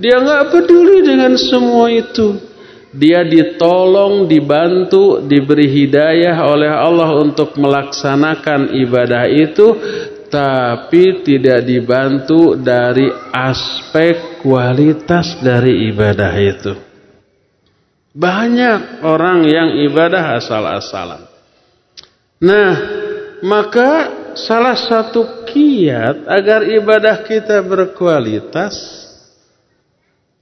Dia 0.00 0.16
enggak 0.16 0.48
peduli 0.48 1.04
dengan 1.04 1.36
semua 1.36 1.92
itu 1.92 2.49
dia 2.90 3.22
ditolong, 3.22 4.26
dibantu, 4.26 5.22
diberi 5.22 5.70
hidayah 5.70 6.42
oleh 6.42 6.70
Allah 6.70 7.10
untuk 7.22 7.54
melaksanakan 7.54 8.74
ibadah 8.74 9.30
itu, 9.30 9.66
tapi 10.26 11.22
tidak 11.22 11.66
dibantu 11.66 12.58
dari 12.58 13.06
aspek 13.30 14.42
kualitas 14.42 15.38
dari 15.38 15.90
ibadah 15.90 16.34
itu. 16.38 16.72
Banyak 18.10 19.06
orang 19.06 19.46
yang 19.46 19.70
ibadah 19.86 20.34
asal-asalan. 20.42 21.30
Nah, 22.42 22.72
maka 23.46 23.90
salah 24.34 24.74
satu 24.74 25.46
kiat 25.46 26.26
agar 26.26 26.66
ibadah 26.66 27.22
kita 27.22 27.62
berkualitas 27.62 28.74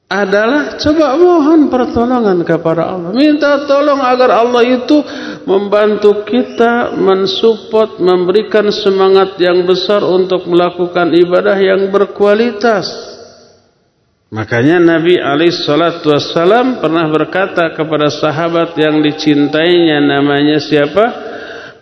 adalah 0.09 0.81
coba 0.81 1.21
mohon 1.21 1.69
pertolongan 1.69 2.41
kepada 2.41 2.97
Allah. 2.97 3.13
Minta 3.13 3.69
tolong 3.69 4.01
agar 4.01 4.41
Allah 4.41 4.65
itu 4.65 5.05
membantu 5.45 6.25
kita, 6.25 6.97
mensupport, 6.97 8.01
memberikan 8.01 8.73
semangat 8.73 9.37
yang 9.37 9.69
besar 9.69 10.01
untuk 10.01 10.49
melakukan 10.49 11.13
ibadah 11.13 11.61
yang 11.61 11.93
berkualitas. 11.93 12.89
Makanya 14.33 14.81
Nabi 14.81 15.17
Wasallam 15.21 16.81
pernah 16.81 17.09
berkata 17.09 17.73
kepada 17.77 18.09
sahabat 18.09 18.77
yang 18.81 19.01
dicintainya 19.05 20.05
namanya 20.05 20.61
siapa? 20.61 21.05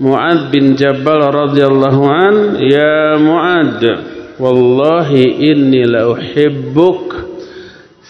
Muad 0.03 0.51
bin 0.51 0.75
Jabal 0.75 1.27
radhiyallahu 1.27 2.03
an, 2.07 2.35
ya 2.63 3.19
Muad, 3.19 3.81
wallahi 4.39 5.47
inni 5.47 5.83
la 5.89 6.07
uhibbuk 6.07 7.26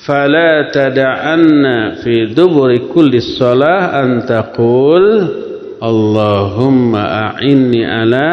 fala 0.06 0.70
tada'anna 0.70 1.98
fi 2.00 2.30
duburi 2.30 2.86
kulli 2.86 3.18
shalah 3.18 3.98
an 3.98 4.22
Allahumma 5.76 7.36
a'inni 7.36 7.84
ala 7.84 8.28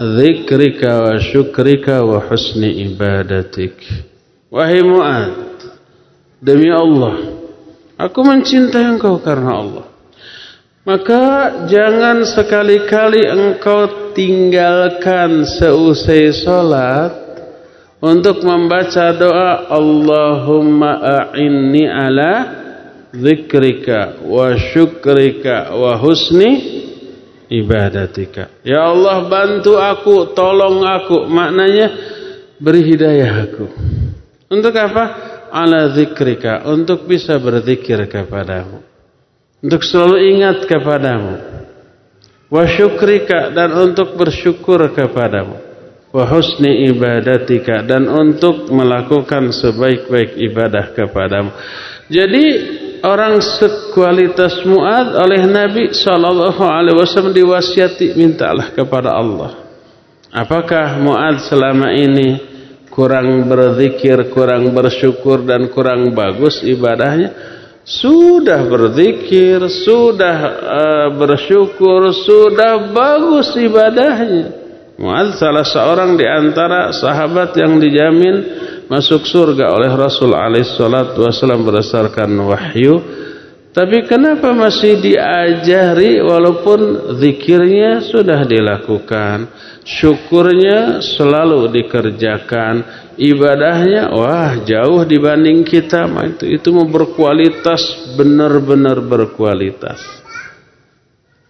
dzikrika 0.00 0.90
wa 0.98 1.14
syukrika 1.22 2.02
wa 2.02 2.18
husni 2.18 2.82
ibadatik. 2.82 3.78
Wahai 4.50 4.82
Mu'ad 4.82 5.70
demi 6.42 6.66
Allah 6.66 7.30
aku 7.94 8.26
mencintai 8.26 8.90
engkau 8.90 9.22
karena 9.22 9.52
Allah. 9.54 9.86
Maka 10.82 11.22
jangan 11.68 12.26
sekali-kali 12.26 13.28
engkau 13.28 14.10
tinggalkan 14.16 15.46
seusai 15.46 16.34
sholat 16.34 17.29
untuk 18.00 18.40
membaca 18.40 19.12
doa 19.12 19.68
Allahumma 19.68 20.90
a'inni 21.04 21.84
ala 21.84 22.32
zikrika 23.12 24.24
wa 24.24 24.56
syukrika 24.56 25.76
wa 25.76 26.00
husni 26.00 26.80
ibadatika. 27.52 28.48
Ya 28.64 28.88
Allah 28.88 29.28
bantu 29.28 29.76
aku, 29.76 30.32
tolong 30.32 30.80
aku. 30.80 31.28
Maknanya 31.28 31.86
beri 32.56 32.88
hidayah 32.88 33.32
aku. 33.44 33.64
Untuk 34.48 34.72
apa? 34.74 35.28
Ala 35.52 35.92
zikrika, 35.92 36.64
untuk 36.72 37.04
bisa 37.04 37.36
berzikir 37.36 38.00
kepadamu. 38.08 38.80
Untuk 39.60 39.84
selalu 39.84 40.16
ingat 40.40 40.64
kepadamu. 40.64 41.34
Wa 42.48 42.64
syukrika 42.64 43.52
dan 43.52 43.76
untuk 43.76 44.16
bersyukur 44.16 44.88
kepadamu 44.90 45.69
wa 46.10 46.26
husni 46.26 46.90
ibadatika 46.90 47.86
dan 47.86 48.10
untuk 48.10 48.66
melakukan 48.70 49.54
sebaik-baik 49.54 50.34
ibadah 50.42 50.90
kepadamu. 50.90 51.50
Jadi 52.10 52.44
orang 53.06 53.38
sekualitas 53.38 54.66
Muad 54.66 55.14
oleh 55.14 55.46
Nabi 55.46 55.94
sallallahu 55.94 56.62
alaihi 56.66 56.98
wasallam 56.98 57.30
diwasiati 57.30 58.18
mintalah 58.18 58.74
kepada 58.74 59.14
Allah. 59.14 59.70
Apakah 60.34 60.98
Muad 60.98 61.46
selama 61.46 61.94
ini 61.94 62.42
kurang 62.90 63.46
berzikir, 63.46 64.34
kurang 64.34 64.74
bersyukur 64.74 65.46
dan 65.46 65.70
kurang 65.70 66.10
bagus 66.10 66.58
ibadahnya? 66.66 67.58
Sudah 67.86 68.60
berzikir, 68.66 69.62
sudah 69.66 70.38
uh, 70.62 71.08
bersyukur, 71.14 72.10
sudah 72.12 72.90
bagus 72.90 73.54
ibadahnya. 73.56 74.59
Mu'ad 75.00 75.32
salah 75.40 75.64
seorang 75.64 76.20
di 76.20 76.28
antara 76.28 76.92
sahabat 76.92 77.56
yang 77.56 77.80
dijamin 77.80 78.36
masuk 78.84 79.24
surga 79.24 79.72
oleh 79.72 79.88
Rasul 79.96 80.36
alaihi 80.36 80.68
salatu 80.68 81.24
wasallam 81.24 81.64
berdasarkan 81.64 82.28
wahyu 82.44 83.00
Tapi 83.70 84.02
kenapa 84.02 84.50
masih 84.50 84.98
diajari 84.98 86.18
walaupun 86.18 87.14
zikirnya 87.22 88.02
sudah 88.02 88.42
dilakukan, 88.42 89.46
syukurnya 89.86 90.98
selalu 90.98 91.70
dikerjakan, 91.78 92.82
ibadahnya 93.14 94.10
wah 94.10 94.58
jauh 94.66 95.06
dibanding 95.06 95.62
kita 95.62 96.10
itu 96.34 96.50
itu 96.50 96.68
berkualitas 96.82 98.10
benar-benar 98.18 98.98
berkualitas. 99.06 100.02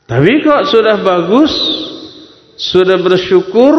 Tapi 0.05 0.45
kok 0.45 0.69
sudah 0.69 1.01
bagus, 1.01 1.53
sudah 2.61 3.01
bersyukur, 3.01 3.75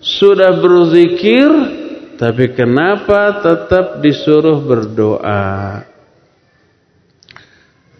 sudah 0.00 0.56
berzikir, 0.56 1.52
tapi 2.16 2.56
kenapa 2.56 3.44
tetap 3.44 4.00
disuruh 4.00 4.64
berdoa? 4.64 5.84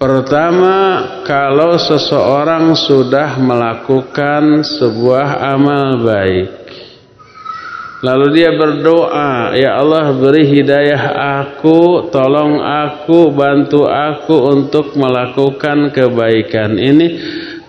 Pertama, 0.01 0.75
kalau 1.23 1.79
seseorang 1.79 2.75
sudah 2.75 3.39
melakukan 3.39 4.67
sebuah 4.67 5.55
amal 5.55 6.03
baik, 6.03 6.51
lalu 8.03 8.27
dia 8.35 8.51
berdoa, 8.51 9.55
"Ya 9.55 9.79
Allah, 9.79 10.11
beri 10.11 10.43
hidayah 10.59 11.05
aku, 11.47 12.11
tolong 12.11 12.59
aku, 12.59 13.31
bantu 13.31 13.87
aku 13.87 14.35
untuk 14.51 14.99
melakukan 14.99 15.95
kebaikan." 15.95 16.83
Ini 16.83 17.07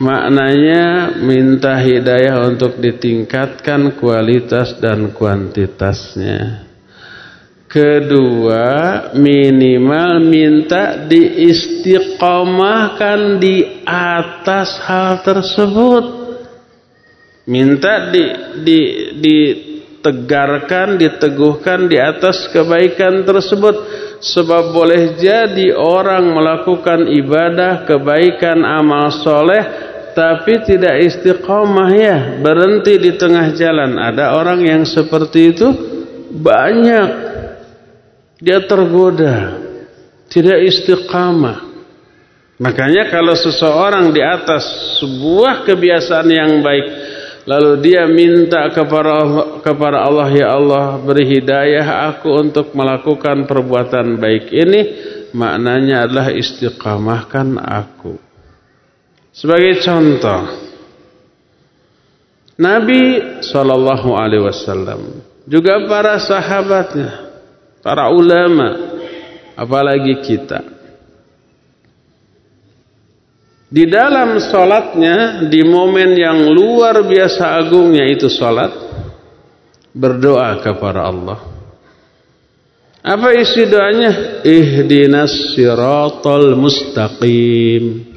maknanya 0.03 1.15
minta 1.23 1.79
hidayah 1.79 2.43
untuk 2.43 2.83
ditingkatkan 2.83 3.95
kualitas 3.95 4.75
dan 4.83 5.15
kuantitasnya. 5.15 6.67
Kedua, 7.73 9.09
minimal 9.17 10.21
minta 10.21 11.09
diistiqomahkan 11.09 13.41
di 13.41 13.81
atas 13.87 14.77
hal 14.85 15.25
tersebut. 15.25 16.05
Minta 17.49 18.13
di, 18.13 18.29
di, 18.61 19.09
ditegarkan, 19.17 21.01
diteguhkan 21.01 21.89
di 21.89 21.97
atas 21.97 22.45
kebaikan 22.53 23.25
tersebut. 23.25 23.73
Sebab 24.21 24.69
boleh 24.69 25.17
jadi 25.17 25.73
orang 25.73 26.29
melakukan 26.29 27.09
ibadah, 27.09 27.89
kebaikan, 27.89 28.61
amal 28.61 29.09
soleh, 29.17 29.92
tapi 30.13 30.61
tidak 30.65 31.01
istiqomah 31.03 31.89
ya, 31.93 32.17
berhenti 32.39 32.97
di 32.97 33.11
tengah 33.17 33.53
jalan. 33.53 33.97
Ada 33.97 34.37
orang 34.37 34.61
yang 34.63 34.81
seperti 34.85 35.53
itu 35.53 35.67
banyak 36.33 37.07
dia 38.41 38.59
tergoda, 38.65 39.59
tidak 40.29 40.59
istiqamah. 40.65 41.73
Makanya 42.61 43.09
kalau 43.09 43.33
seseorang 43.33 44.13
di 44.13 44.21
atas 44.21 44.63
sebuah 45.01 45.65
kebiasaan 45.67 46.29
yang 46.29 46.51
baik, 46.61 46.85
lalu 47.49 47.71
dia 47.81 48.07
minta 48.07 48.69
kepada 48.71 49.11
Allah, 49.19 49.45
kepada 49.59 49.97
Allah 50.05 50.29
ya 50.31 50.47
Allah 50.53 50.85
beri 51.01 51.27
hidayah 51.27 52.13
aku 52.13 52.29
untuk 52.29 52.71
melakukan 52.77 53.49
perbuatan 53.49 54.21
baik 54.21 54.53
ini, 54.53 54.81
maknanya 55.33 56.07
adalah 56.07 56.27
istiqamahkan 56.29 57.57
aku. 57.57 58.32
Sebagai 59.33 59.81
contoh, 59.81 60.41
Nabi 62.61 63.01
Shallallahu 63.41 64.09
Alaihi 64.13 64.45
Wasallam 64.45 65.01
juga 65.49 65.89
para 65.89 66.21
sahabatnya 66.21 67.23
para 67.83 68.07
ulama, 68.09 68.79
apalagi 69.59 70.23
kita. 70.23 70.63
Di 73.73 73.89
dalam 73.89 74.39
solatnya, 74.39 75.49
di 75.49 75.65
momen 75.65 76.15
yang 76.15 76.47
luar 76.53 77.03
biasa 77.03 77.57
agungnya 77.59 78.05
itu 78.07 78.31
solat, 78.31 78.71
berdoa 79.91 80.61
kepada 80.63 81.09
Allah. 81.09 81.39
Apa 83.03 83.35
isi 83.35 83.67
doanya? 83.67 84.45
Ihdinas 84.45 85.57
siratal 85.57 86.55
mustaqim. 86.55 88.12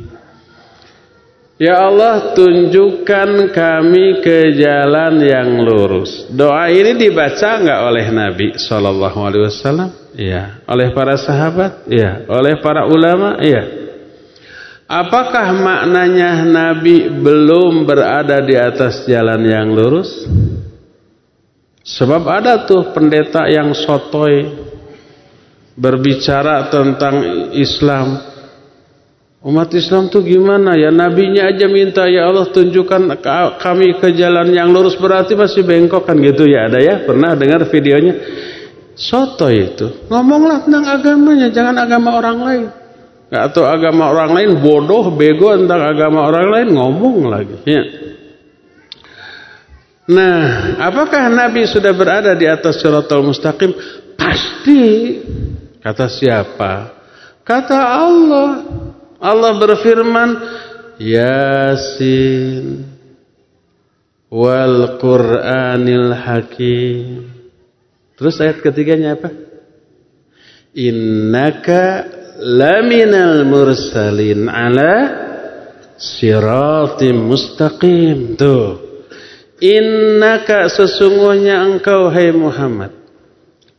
Ya 1.56 1.88
Allah 1.88 2.36
tunjukkan 2.36 3.48
kami 3.48 4.20
ke 4.20 4.52
jalan 4.60 5.24
yang 5.24 5.64
lurus. 5.64 6.28
Doa 6.28 6.68
ini 6.68 6.92
dibaca 7.00 7.56
enggak 7.56 7.80
oleh 7.80 8.06
Nabi 8.12 8.46
Shallallahu 8.60 9.18
Alaihi 9.24 9.44
Wasallam? 9.48 9.88
Iya. 10.12 10.60
Oleh 10.68 10.92
para 10.92 11.16
sahabat? 11.16 11.88
Iya. 11.88 12.28
Oleh 12.28 12.60
para 12.60 12.84
ulama? 12.84 13.40
Iya. 13.40 13.88
Apakah 14.84 15.56
maknanya 15.56 16.44
Nabi 16.44 17.08
belum 17.08 17.88
berada 17.88 18.36
di 18.44 18.52
atas 18.52 19.08
jalan 19.08 19.40
yang 19.40 19.72
lurus? 19.72 20.28
Sebab 21.80 22.20
ada 22.28 22.68
tuh 22.68 22.92
pendeta 22.92 23.48
yang 23.48 23.72
sotoy 23.72 24.44
berbicara 25.72 26.68
tentang 26.68 27.48
Islam 27.56 28.35
Umat 29.46 29.70
Islam 29.78 30.10
tuh 30.10 30.26
gimana 30.26 30.74
ya? 30.74 30.90
Nabinya 30.90 31.46
aja 31.46 31.70
minta 31.70 32.02
ya 32.10 32.26
Allah 32.26 32.50
tunjukkan 32.50 33.22
kami 33.62 33.94
ke 34.02 34.10
jalan 34.10 34.50
yang 34.50 34.74
lurus 34.74 34.98
berarti 34.98 35.38
masih 35.38 35.62
bengkok 35.62 36.02
kan 36.02 36.18
gitu 36.18 36.50
ya 36.50 36.66
ada 36.66 36.82
ya? 36.82 37.06
Pernah 37.06 37.38
dengar 37.38 37.62
videonya? 37.70 38.18
Soto 38.98 39.46
itu. 39.46 40.10
Ngomonglah 40.10 40.66
tentang 40.66 40.88
agamanya, 40.90 41.46
jangan 41.54 41.78
agama 41.78 42.18
orang 42.18 42.38
lain. 42.42 42.64
Gak 43.30 43.54
tahu 43.54 43.62
agama 43.70 44.10
orang 44.10 44.30
lain 44.34 44.50
bodoh, 44.58 45.14
bego 45.14 45.54
tentang 45.54 45.94
agama 45.94 46.26
orang 46.26 46.46
lain 46.50 46.68
ngomong 46.74 47.16
lagi. 47.30 47.56
Ya. 47.70 47.82
Nah, 50.10 50.42
apakah 50.90 51.30
Nabi 51.30 51.70
sudah 51.70 51.94
berada 51.94 52.34
di 52.34 52.50
atas 52.50 52.82
syaratul 52.82 53.30
mustaqim? 53.30 53.70
Pasti. 54.18 54.82
Kata 55.78 56.10
siapa? 56.10 56.72
Kata 57.46 57.78
Allah. 57.78 58.50
Allah 59.26 59.58
berfirman 59.58 60.30
Yasin 61.02 62.86
wal 64.30 64.96
Qur'anil 65.02 66.14
Hakim. 66.14 67.26
Terus 68.16 68.38
ayat 68.40 68.62
ketiganya 68.62 69.18
apa? 69.18 69.28
Innaka 70.76 72.06
laminal 72.40 73.44
mursalin 73.44 74.48
ala 74.48 74.94
siratim 75.98 77.28
mustaqim. 77.28 78.38
Tuh. 78.38 78.78
Innaka 79.60 80.68
sesungguhnya 80.68 81.64
engkau 81.64 82.12
hai 82.12 82.28
Muhammad 82.32 83.05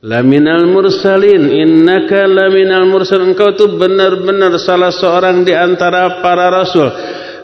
Laminal 0.08 0.64
mursalin 0.72 1.52
innaka 1.52 2.24
laminal 2.32 2.88
mursalin 2.88 3.36
engkau 3.36 3.52
tuh 3.60 3.76
benar-benar 3.76 4.56
salah 4.56 4.88
seorang 4.88 5.44
di 5.44 5.52
antara 5.52 6.24
para 6.24 6.48
rasul 6.48 6.88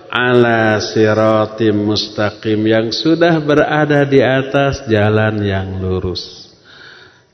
ala 0.08 0.80
siratim 0.80 1.76
mustaqim 1.76 2.63
yang 2.63 2.88
sudah 2.95 3.43
berada 3.43 4.08
di 4.08 4.23
atas 4.23 4.88
jalan 4.88 5.43
yang 5.43 5.76
lurus. 5.84 6.56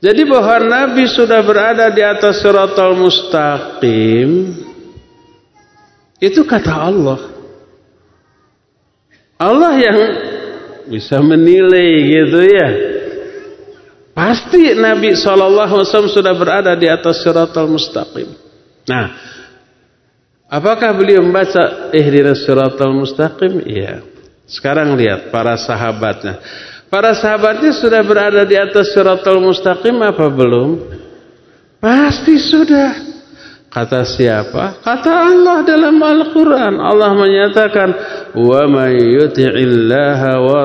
Jadi 0.02 0.26
bahwa 0.26 0.66
Nabi 0.66 1.06
sudah 1.06 1.46
berada 1.46 1.94
di 1.94 2.02
atas 2.02 2.42
siratal 2.42 2.98
mustaqim 2.98 4.50
itu 6.18 6.42
kata 6.42 6.74
Allah. 6.74 7.20
Allah 9.38 9.72
yang 9.78 9.98
bisa 10.90 11.22
menilai 11.22 12.18
gitu 12.18 12.40
ya. 12.50 12.68
Pasti 14.20 14.76
Nabi 14.76 15.16
SAW 15.16 15.88
sudah 16.12 16.36
berada 16.36 16.76
di 16.76 16.84
atas 16.84 17.24
siratal 17.24 17.64
mustaqim. 17.72 18.28
Nah, 18.84 19.16
apakah 20.44 20.92
beliau 20.92 21.24
membaca 21.24 21.88
ihdinas 21.96 22.44
siratal 22.44 22.92
mustaqim? 22.92 23.64
Iya. 23.64 24.04
Sekarang 24.44 24.92
lihat 24.92 25.32
para 25.32 25.56
sahabatnya. 25.56 26.36
Para 26.92 27.16
sahabatnya 27.16 27.72
sudah 27.72 28.04
berada 28.04 28.44
di 28.44 28.60
atas 28.60 28.92
siratal 28.92 29.40
mustaqim 29.40 29.96
apa 30.04 30.28
belum? 30.28 30.84
Pasti 31.80 32.36
sudah. 32.36 32.92
Kata 33.72 34.04
siapa? 34.04 34.84
Kata 34.84 35.32
Allah 35.32 35.64
dalam 35.64 35.96
Al-Quran. 35.96 36.76
Allah 36.76 37.16
menyatakan, 37.16 37.88
Wa 38.36 38.68
may 38.68 39.00
yuti'illaha 39.16 40.32
wa 40.44 40.60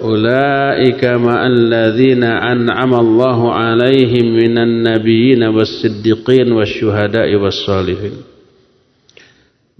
rasulahu 0.00 0.08
Ulaika 0.08 1.18
ma'alladzina 1.18 2.40
an'ama 2.40 2.98
Allahu 2.98 3.52
alaihim 3.52 4.36
minan 4.36 4.82
nabiyyin 4.82 5.44
was-siddiqin 5.52 6.48
wasyuhada'i 6.52 7.36
was-salihin. 7.36 8.24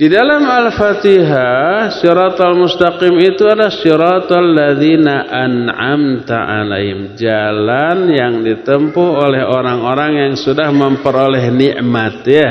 Di 0.01 0.09
dalam 0.09 0.49
Al-Fatihah, 0.49 2.01
Syiratal 2.01 2.57
Mustaqim 2.57 3.21
itu 3.21 3.45
adalah 3.45 3.69
Syiratal 3.69 4.49
ladzina 4.49 5.29
an'amta 5.29 6.41
alaihim, 6.41 7.21
jalan 7.21 8.09
yang 8.09 8.41
ditempuh 8.41 9.09
oleh 9.29 9.45
orang-orang 9.45 10.25
yang 10.25 10.35
sudah 10.41 10.73
memperoleh 10.73 11.53
nikmat 11.53 12.25
ya. 12.25 12.51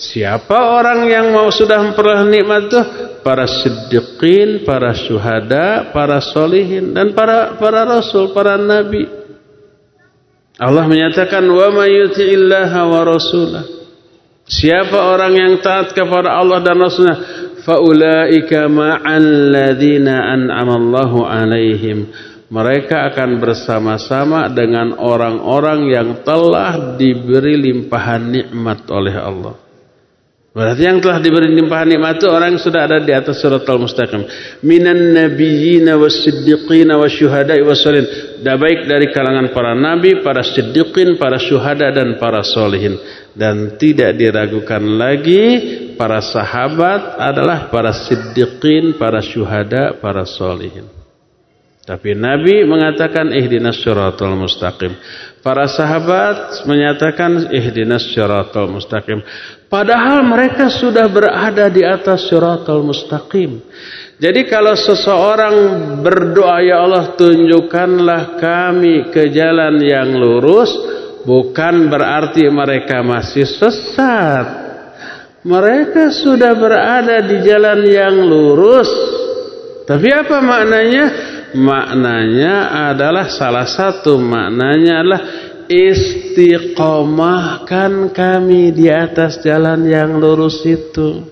Siapa 0.00 0.80
orang 0.80 1.04
yang 1.12 1.28
mau 1.36 1.52
sudah 1.52 1.76
memperoleh 1.84 2.24
nikmat 2.32 2.72
itu? 2.72 2.80
Para 3.20 3.44
siddiqin, 3.44 4.64
para 4.64 4.96
syuhada, 4.96 5.92
para 5.92 6.24
solihin 6.24 6.96
dan 6.96 7.12
para 7.12 7.60
para 7.60 7.84
rasul, 7.84 8.32
para 8.32 8.56
nabi. 8.56 9.04
Allah 10.56 10.88
menyatakan 10.88 11.44
wa 11.44 11.68
may 11.68 12.00
yuti'illaha 12.00 12.80
wa 12.88 13.00
rasulah. 13.04 13.64
Siapa 14.48 15.14
orang 15.14 15.36
yang 15.36 15.54
taat 15.60 15.92
kepada 15.92 16.32
Allah 16.32 16.58
dan 16.64 16.80
Rasulnya, 16.80 17.16
faulaika 17.62 18.66
ma'al 18.66 19.52
ladzina 19.52 20.32
an'ama 20.32 20.74
Allahu 20.80 21.28
alaihim. 21.28 22.10
Mereka 22.50 23.14
akan 23.14 23.38
bersama-sama 23.38 24.50
dengan 24.50 24.98
orang-orang 24.98 25.86
yang 25.86 26.08
telah 26.26 26.98
diberi 26.98 27.54
limpahan 27.54 28.26
nikmat 28.26 28.90
oleh 28.90 29.14
Allah. 29.14 29.69
Berarti 30.50 30.82
yang 30.82 30.98
telah 30.98 31.22
diberi 31.22 31.46
limpahan 31.54 31.94
nikmat 31.94 32.18
itu 32.18 32.26
orang 32.26 32.58
yang 32.58 32.58
sudah 32.58 32.82
ada 32.82 32.98
di 32.98 33.14
atas 33.14 33.38
suratul 33.38 33.86
mustaqim. 33.86 34.26
Minan 34.66 35.14
nabiyyin 35.14 35.86
was-siddiqin 35.94 36.90
wasyuhada'i 36.90 37.62
wasolin. 37.62 38.02
Dan 38.42 38.58
baik 38.58 38.90
dari 38.90 39.14
kalangan 39.14 39.54
para 39.54 39.78
nabi, 39.78 40.18
para 40.26 40.42
siddiqin, 40.42 41.22
para 41.22 41.38
syuhada 41.38 41.94
dan 41.94 42.18
para 42.18 42.42
solihin. 42.42 42.98
Dan 43.30 43.78
tidak 43.78 44.18
diragukan 44.18 44.82
lagi 44.82 45.42
para 45.94 46.18
sahabat 46.18 47.14
adalah 47.22 47.70
para 47.70 47.94
siddiqin, 47.94 48.98
para 48.98 49.22
syuhada, 49.22 50.02
para 50.02 50.26
solihin. 50.26 50.99
Tapi 51.80 52.12
Nabi 52.12 52.68
mengatakan 52.68 53.32
ihdinas 53.32 53.80
syaratul 53.80 54.36
mustaqim. 54.36 54.92
Para 55.40 55.64
sahabat 55.64 56.68
menyatakan 56.68 57.48
ihdinas 57.48 58.04
syaratul 58.12 58.68
mustaqim. 58.68 59.24
Padahal 59.72 60.20
mereka 60.28 60.68
sudah 60.68 61.08
berada 61.08 61.72
di 61.72 61.80
atas 61.80 62.28
syaratul 62.28 62.84
mustaqim. 62.84 63.64
Jadi 64.20 64.44
kalau 64.44 64.76
seseorang 64.76 65.56
berdoa 66.04 66.60
ya 66.60 66.84
Allah 66.84 67.16
tunjukkanlah 67.16 68.36
kami 68.36 69.08
ke 69.08 69.32
jalan 69.32 69.80
yang 69.80 70.12
lurus 70.12 70.68
bukan 71.24 71.88
berarti 71.88 72.44
mereka 72.52 73.00
masih 73.00 73.48
sesat. 73.48 74.68
Mereka 75.40 76.12
sudah 76.12 76.52
berada 76.52 77.24
di 77.24 77.40
jalan 77.40 77.80
yang 77.88 78.28
lurus. 78.28 78.92
Tapi 79.88 80.12
apa 80.12 80.36
maknanya? 80.44 81.39
Maknanya 81.54 82.70
adalah 82.92 83.30
salah 83.30 83.66
satu 83.66 84.18
maknanya 84.18 85.02
adalah 85.02 85.22
istiqomahkan 85.70 88.10
kami 88.10 88.74
di 88.74 88.90
atas 88.90 89.38
jalan 89.38 89.86
yang 89.86 90.18
lurus 90.18 90.66
itu. 90.66 91.22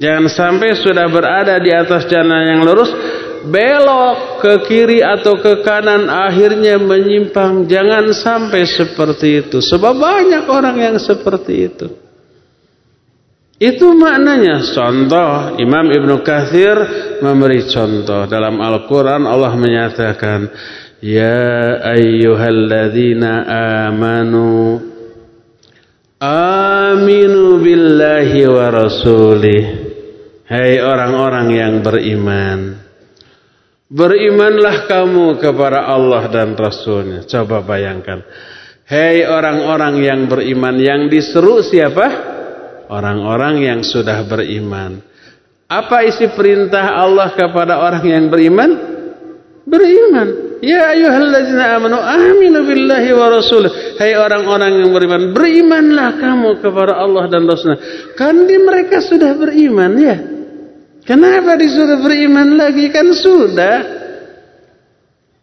Jangan 0.00 0.24
sampai 0.26 0.74
sudah 0.74 1.06
berada 1.12 1.60
di 1.60 1.70
atas 1.70 2.08
jalan 2.08 2.48
yang 2.48 2.64
lurus 2.64 2.88
belok 3.46 4.42
ke 4.42 4.58
kiri 4.66 4.98
atau 5.04 5.36
ke 5.38 5.62
kanan 5.62 6.08
akhirnya 6.08 6.80
menyimpang. 6.80 7.68
Jangan 7.68 8.08
sampai 8.10 8.66
seperti 8.66 9.36
itu. 9.46 9.60
Sebab 9.60 9.94
banyak 9.94 10.48
orang 10.48 10.80
yang 10.80 10.98
seperti 10.98 11.68
itu. 11.68 11.86
Itu 13.62 13.94
maknanya. 13.94 14.58
Contoh 14.74 15.54
Imam 15.62 15.86
Ibnu 15.86 16.26
Kathir 16.26 16.74
memberi 17.22 17.62
contoh. 17.70 18.26
Dalam 18.26 18.58
Al-Quran 18.58 19.22
Allah 19.22 19.54
menyatakan 19.54 20.50
Ya 20.98 21.78
ayyuhalladzina 21.94 23.46
amanu 23.86 24.82
Aminu 26.18 27.62
billahi 27.62 28.50
wa 28.50 28.66
rasulih. 28.66 29.62
Hai 30.50 30.82
orang-orang 30.82 31.46
yang 31.54 31.74
beriman 31.86 32.82
Berimanlah 33.86 34.90
kamu 34.90 35.38
kepada 35.38 35.86
Allah 35.86 36.26
dan 36.32 36.58
Rasulnya. 36.58 37.28
Coba 37.28 37.62
bayangkan. 37.62 38.24
Hei 38.88 39.22
orang-orang 39.22 40.00
yang 40.00 40.20
beriman 40.26 40.80
Yang 40.80 41.00
diseru 41.12 41.60
siapa? 41.60 42.31
Orang-orang 42.92 43.64
yang 43.64 43.80
sudah 43.80 44.20
beriman. 44.28 45.00
Apa 45.72 46.04
isi 46.04 46.28
perintah 46.36 47.00
Allah 47.00 47.32
kepada 47.32 47.80
orang 47.80 48.04
yang 48.04 48.28
beriman? 48.28 48.70
Beriman. 49.64 50.60
Ya 50.60 50.92
ayyuhalladzina 50.92 51.80
amanu 51.80 51.96
aminu 51.96 52.60
billahi 52.62 53.10
wa 53.16 53.32
rasul. 53.32 53.66
Hai 53.96 54.12
orang-orang 54.14 54.84
yang 54.84 54.92
beriman, 54.92 55.32
berimanlah 55.32 56.20
kamu 56.20 56.60
kepada 56.60 57.00
Allah 57.00 57.26
dan 57.26 57.48
Rasulnya. 57.48 57.80
Kan 58.14 58.46
di 58.46 58.60
mereka 58.60 59.00
sudah 59.02 59.32
beriman 59.34 59.92
ya. 59.98 60.16
Kenapa 61.02 61.58
disuruh 61.58 61.98
beriman 61.98 62.54
lagi? 62.54 62.86
Kan 62.94 63.10
sudah. 63.10 64.02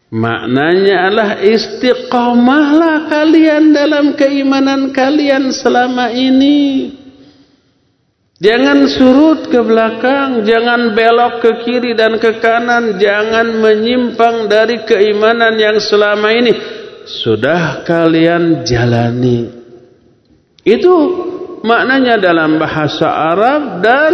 Maknanya 0.09 0.95
adalah 1.05 1.31
istiqomahlah 1.43 3.11
kalian 3.11 3.75
dalam 3.75 4.15
keimanan 4.15 4.95
kalian 4.95 5.51
selama 5.51 6.15
ini. 6.15 6.95
Jangan 8.39 8.87
surut 8.87 9.51
ke 9.51 9.59
belakang, 9.59 10.47
jangan 10.47 10.95
belok 10.95 11.43
ke 11.43 11.51
kiri 11.67 11.91
dan 11.91 12.15
ke 12.23 12.39
kanan, 12.39 12.95
jangan 12.95 13.59
menyimpang 13.59 14.47
dari 14.47 14.79
keimanan 14.87 15.59
yang 15.59 15.75
selama 15.75 16.31
ini 16.31 16.55
sudah 17.03 17.83
kalian 17.83 18.63
jalani. 18.63 19.43
Itu 20.63 20.95
maknanya 21.67 22.15
dalam 22.15 22.55
bahasa 22.55 23.11
Arab 23.11 23.83
dan 23.83 24.13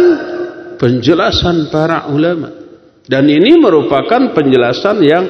penjelasan 0.74 1.70
para 1.70 2.10
ulama. 2.10 2.50
Dan 3.06 3.30
ini 3.30 3.54
merupakan 3.62 4.34
penjelasan 4.34 4.98
yang 5.06 5.24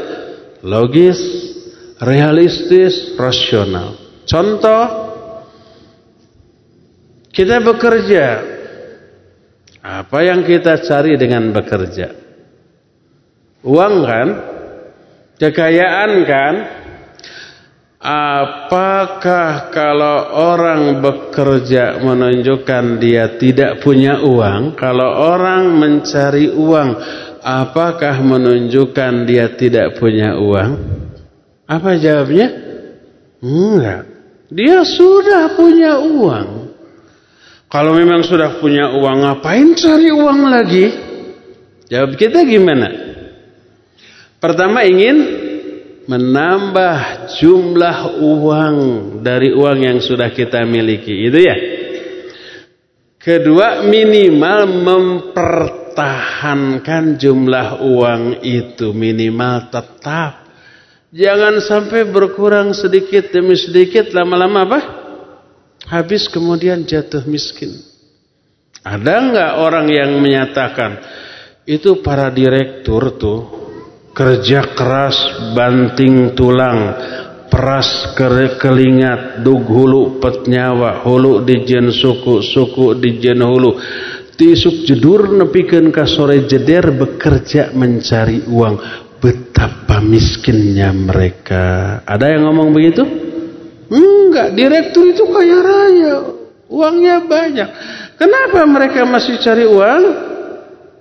logis, 0.65 1.21
realistis, 2.01 3.13
rasional. 3.21 4.01
Contoh, 4.25 4.85
kita 7.29 7.61
bekerja 7.61 8.56
apa 9.87 10.19
yang 10.27 10.43
kita 10.43 10.83
cari 10.83 11.15
dengan 11.15 11.55
bekerja? 11.55 12.11
Uang 13.63 13.95
kan? 14.03 14.29
Kekayaan 15.39 16.13
kan? 16.27 16.55
Apakah 18.03 19.71
kalau 19.71 20.31
orang 20.35 20.99
bekerja 20.99 22.03
menunjukkan 22.03 22.99
dia 22.99 23.39
tidak 23.39 23.79
punya 23.79 24.27
uang? 24.27 24.75
Kalau 24.75 25.07
orang 25.07 25.79
mencari 25.79 26.51
uang, 26.51 26.91
apakah 27.47 28.19
menunjukkan 28.27 29.23
dia 29.23 29.55
tidak 29.55 30.03
punya 30.03 30.35
uang? 30.35 30.71
Apa 31.67 31.95
jawabnya? 31.95 32.49
Enggak. 33.39 34.03
Dia 34.51 34.83
sudah 34.87 35.55
punya 35.55 35.99
uang. 36.03 36.66
Kalau 37.67 37.99
memang 37.99 38.23
sudah 38.23 38.63
punya 38.63 38.95
uang, 38.95 39.27
ngapain 39.27 39.75
cari 39.75 40.15
uang 40.15 40.41
lagi? 40.47 40.87
Jawab 41.91 42.15
kita 42.15 42.47
gimana? 42.47 42.87
Pertama 44.39 44.87
ingin 44.87 45.19
menambah 46.07 47.27
jumlah 47.43 48.23
uang 48.23 48.77
dari 49.27 49.51
uang 49.51 49.83
yang 49.83 49.99
sudah 49.99 50.31
kita 50.31 50.63
miliki. 50.63 51.27
Itu 51.27 51.43
ya. 51.43 51.59
Kedua 53.19 53.83
minimal 53.83 54.87
mempertahankan 54.87 57.19
jumlah 57.19 57.83
uang 57.83 58.47
itu 58.47 58.95
minimal 58.95 59.75
tetap. 59.75 60.47
Jangan 61.11 61.59
sampai 61.59 62.07
berkurang 62.07 62.71
sedikit 62.71 63.35
demi 63.35 63.59
sedikit 63.59 64.15
lama-lama 64.15 64.63
apa? 64.63 65.06
Habis 65.85 66.33
kemudian 66.33 66.89
jatuh 66.89 67.29
miskin. 67.29 67.77
Ada 68.87 69.15
nggak 69.19 69.53
orang 69.61 69.87
yang 69.93 70.11
menyatakan 70.23 71.03
itu 71.67 72.01
para 72.01 72.31
direktur 72.31 73.19
tuh 73.19 73.41
kerja 74.15 74.73
keras 74.73 75.19
banting 75.53 76.39
tulang 76.39 76.95
peras 77.51 78.15
kelingat 78.61 79.43
dug 79.43 79.67
hulu 79.67 80.23
pet 80.23 80.47
nyawa 80.47 81.03
hulu 81.03 81.43
jen 81.45 81.91
suku 81.91 82.41
suku 82.41 82.97
jen 83.19 83.43
hulu. 83.43 83.77
Tisuk 84.37 84.85
jedur 84.85 85.33
nepikeun 85.33 85.89
ka 85.89 86.05
sore 86.05 86.45
jeder 86.45 86.93
bekerja 86.93 87.73
mencari 87.73 88.45
uang. 88.45 89.09
Betapa 89.17 90.05
miskinnya 90.05 90.93
mereka. 90.93 91.99
Ada 92.05 92.37
yang 92.37 92.45
ngomong 92.45 92.69
begitu 92.69 93.26
Enggak, 93.87 94.55
direktur 94.59 95.11
itu 95.11 95.25
kaya 95.31 95.59
raya. 95.63 96.15
Uangnya 96.67 97.23
banyak. 97.23 97.69
Kenapa 98.19 98.67
mereka 98.67 99.07
masih 99.07 99.39
cari 99.39 99.63
uang? 99.63 100.05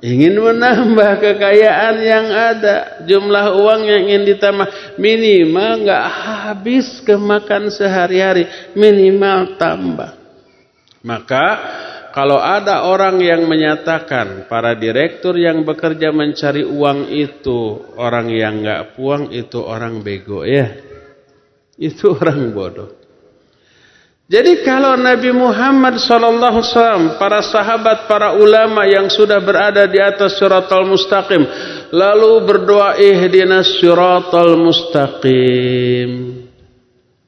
Ingin 0.05 0.37
menambah 0.37 1.17
kekayaan 1.17 1.95
yang 2.05 2.27
ada. 2.29 3.01
Jumlah 3.09 3.57
uang 3.57 3.81
yang 3.89 4.01
ingin 4.05 4.23
ditambah. 4.29 4.97
Minimal 5.01 5.81
enggak 5.81 6.03
habis 6.05 7.01
kemakan 7.01 7.73
sehari-hari. 7.73 8.45
Minimal 8.77 9.57
tambah. 9.57 10.13
Maka 11.01 11.45
kalau 12.13 12.37
ada 12.37 12.85
orang 12.85 13.17
yang 13.17 13.49
menyatakan 13.49 14.45
para 14.45 14.77
direktur 14.77 15.33
yang 15.41 15.65
bekerja 15.65 16.13
mencari 16.13 16.61
uang 16.61 17.09
itu 17.09 17.89
orang 17.97 18.29
yang 18.29 18.61
nggak 18.61 18.93
puang 18.93 19.33
itu 19.33 19.57
orang 19.57 20.05
bego 20.05 20.45
ya. 20.45 20.84
Itu 21.75 22.15
orang 22.15 22.55
bodoh. 22.55 23.05
Jadi 24.25 24.65
kalau 24.65 24.97
Nabi 24.97 25.29
Muhammad 25.29 26.01
SAW, 26.01 27.21
para 27.21 27.45
sahabat, 27.45 28.09
para 28.09 28.33
ulama 28.33 28.81
yang 28.89 29.05
sudah 29.05 29.37
berada 29.37 29.85
di 29.85 30.01
atas 30.01 30.41
syaratul 30.41 30.89
mustaqim, 30.89 31.45
lalu 31.93 32.41
berdoa 32.41 32.97
ihdinas 32.97 33.77
syaratul 33.77 34.65
mustaqim. 34.65 36.41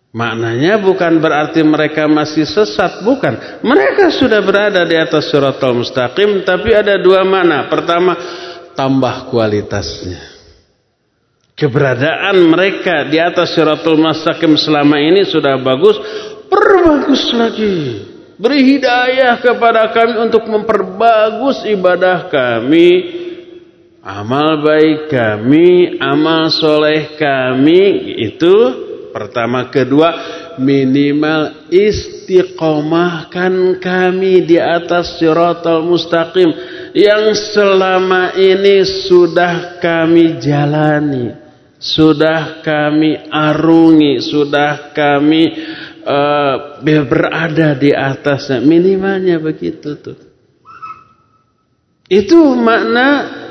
Maknanya 0.10 0.82
bukan 0.82 1.22
berarti 1.22 1.62
mereka 1.62 2.10
masih 2.10 2.50
sesat, 2.50 3.06
bukan. 3.06 3.62
Mereka 3.62 4.10
sudah 4.18 4.42
berada 4.42 4.82
di 4.82 4.98
atas 4.98 5.30
suratul 5.30 5.86
mustaqim, 5.86 6.42
tapi 6.42 6.74
ada 6.74 6.98
dua 6.98 7.22
makna. 7.22 7.70
Pertama, 7.70 8.18
tambah 8.74 9.30
kualitasnya. 9.30 10.37
Keberadaan 11.58 12.54
mereka 12.54 13.10
di 13.10 13.18
atas 13.18 13.58
suratul 13.58 13.98
mustaqim 13.98 14.54
selama 14.62 15.02
ini 15.02 15.26
sudah 15.26 15.58
bagus, 15.58 15.98
perbagus 16.46 17.34
lagi. 17.34 18.06
Beri 18.38 18.78
hidayah 18.78 19.42
kepada 19.42 19.90
kami 19.90 20.22
untuk 20.22 20.46
memperbagus 20.46 21.66
ibadah 21.66 22.30
kami, 22.30 22.90
amal 24.06 24.62
baik 24.62 25.10
kami, 25.10 25.98
amal 25.98 26.54
soleh 26.54 27.18
kami, 27.18 28.06
itu 28.22 28.86
Pertama, 29.18 29.74
kedua, 29.74 30.14
minimal 30.62 31.74
istiqomahkan 31.74 33.82
kami 33.82 34.46
di 34.46 34.62
atas 34.62 35.18
syaratul 35.18 35.90
mustaqim. 35.90 36.54
Yang 36.94 37.50
selama 37.50 38.38
ini 38.38 38.86
sudah 39.10 39.82
kami 39.82 40.38
jalani, 40.38 41.34
sudah 41.78 42.66
kami 42.66 43.30
arungi, 43.30 44.18
sudah 44.22 44.92
kami 44.94 45.54
uh, 46.02 46.82
berada 46.84 47.78
di 47.78 47.94
atasnya. 47.94 48.62
Minimalnya 48.62 49.38
begitu 49.38 49.98
tuh. 49.98 50.18
Itu 52.08 52.56
makna 52.56 53.08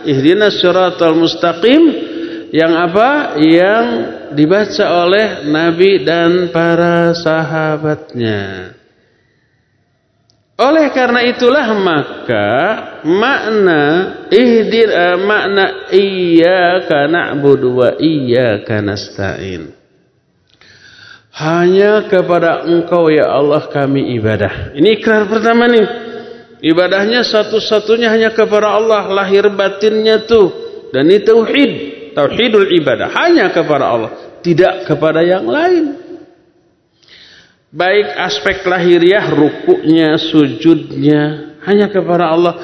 ihdinas 0.08 0.58
syaratul 0.58 1.20
mustaqim 1.20 1.82
yang 2.54 2.72
apa? 2.72 3.36
Yang 3.36 3.86
dibaca 4.32 4.84
oleh 5.04 5.26
Nabi 5.44 6.02
dan 6.02 6.48
para 6.50 7.12
sahabatnya. 7.12 8.75
Oleh 10.56 10.88
karena 10.88 11.20
itulah 11.20 11.68
maka 11.76 12.48
makna 13.04 13.82
ihdir 14.32 14.88
uh, 14.88 15.20
makna 15.20 15.92
iyyaka 15.92 17.04
na'budu 17.12 17.76
wa 17.76 17.92
iyyaka 18.00 18.80
nasta'in. 18.80 19.76
Hanya 21.36 22.08
kepada 22.08 22.64
Engkau 22.64 23.12
ya 23.12 23.28
Allah 23.28 23.68
kami 23.68 24.16
ibadah. 24.16 24.72
Ini 24.72 24.96
ikrar 24.96 25.28
pertama 25.28 25.68
nih. 25.68 25.84
Ibadahnya 26.64 27.20
satu-satunya 27.20 28.08
hanya 28.08 28.32
kepada 28.32 28.72
Allah, 28.72 29.12
lahir 29.12 29.52
batinnya 29.52 30.24
tuh. 30.24 30.48
Dan 30.88 31.12
ini 31.12 31.20
tauhid. 31.20 31.72
Tauhidul 32.16 32.72
ibadah 32.80 33.12
hanya 33.12 33.52
kepada 33.52 33.92
Allah, 33.92 34.40
tidak 34.40 34.88
kepada 34.88 35.20
yang 35.20 35.44
lain. 35.44 36.05
Baik 37.76 38.08
aspek 38.16 38.64
lahiriah, 38.64 39.36
rukuknya, 39.36 40.16
sujudnya 40.16 41.52
hanya 41.68 41.92
kepada 41.92 42.32
Allah 42.32 42.54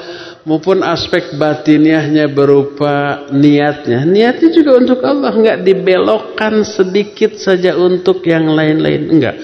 maupun 0.41 0.81
aspek 0.81 1.37
batiniahnya 1.37 2.33
berupa 2.33 3.29
niatnya. 3.29 4.09
Niatnya 4.09 4.49
juga 4.49 4.81
untuk 4.81 5.05
Allah, 5.05 5.29
enggak 5.29 5.61
dibelokkan 5.61 6.65
sedikit 6.65 7.37
saja 7.37 7.77
untuk 7.77 8.25
yang 8.25 8.57
lain-lain, 8.57 9.13
enggak. 9.13 9.35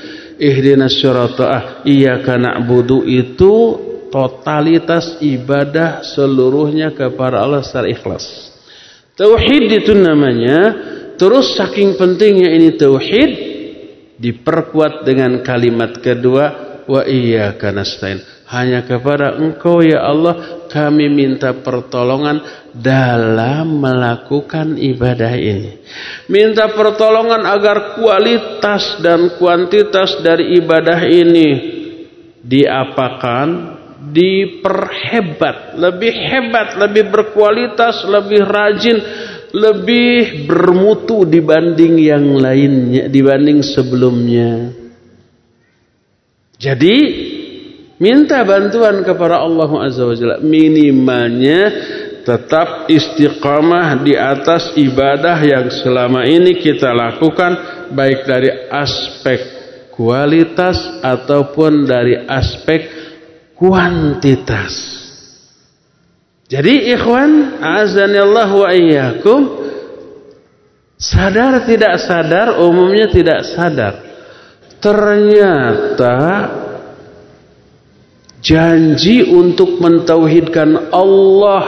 Ihdinas 0.41 0.97
syirata 0.97 1.86
iyyaka 1.86 2.41
na'budu 2.41 3.05
itu 3.05 3.53
totalitas 4.10 5.21
ibadah 5.21 6.01
seluruhnya 6.01 6.97
kepada 6.97 7.45
Allah 7.45 7.62
secara 7.62 7.93
ikhlas. 7.93 8.25
Tauhid 9.13 9.86
itu 9.86 9.93
namanya. 9.93 10.89
Terus 11.19 11.60
saking 11.60 11.99
pentingnya 11.99 12.47
ini 12.58 12.79
tauhid 12.79 13.48
diperkuat 14.19 15.08
dengan 15.08 15.39
kalimat 15.41 15.97
kedua 16.03 16.45
wa 16.86 17.01
iyyaka 17.08 17.71
nasta'in. 17.71 18.19
Hanya 18.49 18.82
kepada 18.82 19.38
Engkau 19.38 19.77
ya 19.86 20.01
Allah 20.10 20.65
kami 20.73 21.05
minta 21.05 21.53
pertolongan 21.53 22.41
dalam 22.73 23.77
melakukan 23.77 24.73
ibadah 24.73 25.38
ini. 25.38 25.86
Minta 26.34 26.65
pertolongan 26.73 27.45
agar 27.45 27.93
kualitas 27.93 28.97
dan 29.05 29.38
kuantitas 29.38 30.17
dari 30.25 30.58
ibadah 30.58 30.99
ini 31.05 31.49
diapakan 32.41 33.77
diperhebat, 34.10 35.77
lebih 35.77 36.10
hebat, 36.10 36.73
lebih 36.82 37.13
berkualitas, 37.13 38.01
lebih 38.10 38.41
rajin, 38.49 38.97
lebih 39.53 40.45
bermutu 40.45 41.25
dibanding 41.25 41.97
yang 41.97 42.25
lainnya, 42.38 43.09
dibanding 43.09 43.65
sebelumnya. 43.65 44.73
Jadi 46.59 46.97
minta 47.97 48.43
bantuan 48.43 49.01
kepada 49.01 49.39
Allah 49.39 49.71
Azza 49.88 50.03
wa 50.03 50.15
Jalla 50.15 50.38
minimalnya 50.43 51.62
tetap 52.27 52.91
istiqamah 52.91 54.03
di 54.03 54.13
atas 54.13 54.75
ibadah 54.75 55.39
yang 55.39 55.71
selama 55.71 56.27
ini 56.27 56.59
kita 56.59 56.91
lakukan 56.91 57.57
baik 57.95 58.27
dari 58.27 58.51
aspek 58.69 59.39
kualitas 59.95 60.99
ataupun 60.99 61.88
dari 61.88 62.19
aspek 62.27 62.81
kuantitas. 63.55 64.98
Jadi 66.49 66.97
ikhwan, 66.97 67.62
azanillah 67.62 68.49
wa 68.49 68.69
iyyakum 68.73 69.41
sadar 70.97 71.62
tidak 71.69 72.01
sadar, 72.01 72.57
umumnya 72.57 73.05
tidak 73.13 73.45
sadar. 73.45 73.93
Ternyata 74.81 76.17
janji 78.41 79.29
untuk 79.29 79.77
mentauhidkan 79.77 80.89
Allah 80.89 81.63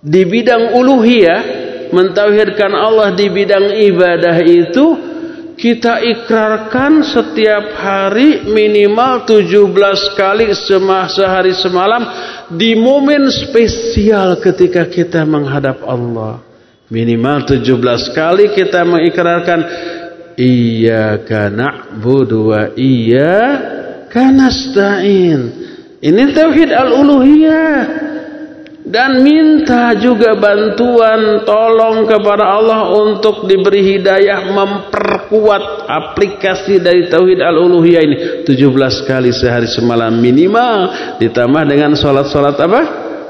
di 0.00 0.24
bidang 0.24 0.72
uluhiyah, 0.72 1.40
mentauhidkan 1.92 2.72
Allah 2.72 3.12
di 3.12 3.28
bidang 3.28 3.76
ibadah 3.76 4.40
itu 4.40 5.12
kita 5.52 6.00
ikrarkan 6.00 7.04
setiap 7.04 7.76
hari 7.76 8.48
minimal 8.48 9.28
17 9.28 10.18
kali 10.18 10.48
semah 10.56 11.06
sehari 11.12 11.52
semalam 11.52 12.02
di 12.56 12.76
momen 12.76 13.28
spesial 13.32 14.40
ketika 14.40 14.88
kita 14.88 15.24
menghadap 15.24 15.82
Allah. 15.84 16.40
Minimal 16.92 17.48
17 17.48 18.12
kali 18.12 18.52
kita 18.52 18.84
mengikrarkan 18.84 19.60
Iyyaka 20.32 21.52
na'budu 21.52 22.56
wa 22.56 22.72
iyyaka 22.72 24.32
nasta'in. 24.32 25.40
Ini 26.00 26.22
tauhid 26.32 26.72
al-uluhiyah 26.72 28.11
dan 28.82 29.22
minta 29.22 29.94
juga 29.94 30.34
bantuan 30.34 31.46
tolong 31.46 32.02
kepada 32.02 32.58
Allah 32.58 32.90
untuk 32.90 33.46
diberi 33.46 33.94
hidayah 33.94 34.50
memperkuat 34.50 35.86
aplikasi 35.86 36.82
dari 36.82 37.06
tauhid 37.06 37.38
al-uluhiyah 37.38 38.02
ini 38.02 38.16
17 38.42 39.06
kali 39.06 39.30
sehari 39.30 39.70
semalam 39.70 40.10
minimal 40.18 40.90
ditambah 41.22 41.62
dengan 41.62 41.94
salat-salat 41.94 42.58
apa? 42.58 42.82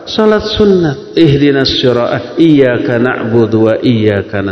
Salat 0.08 0.42
sunnat. 0.56 1.14
Ihdinas 1.14 1.78
syira'ah 1.78 2.34
iyyaka 2.40 2.98
na'budu 2.98 3.70
wa 3.70 3.74
iyyaka. 3.78 4.42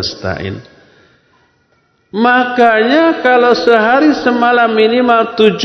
Makanya 2.11 3.23
kalau 3.23 3.55
sehari 3.55 4.11
semalam 4.19 4.75
minimal 4.75 5.39
17 5.39 5.63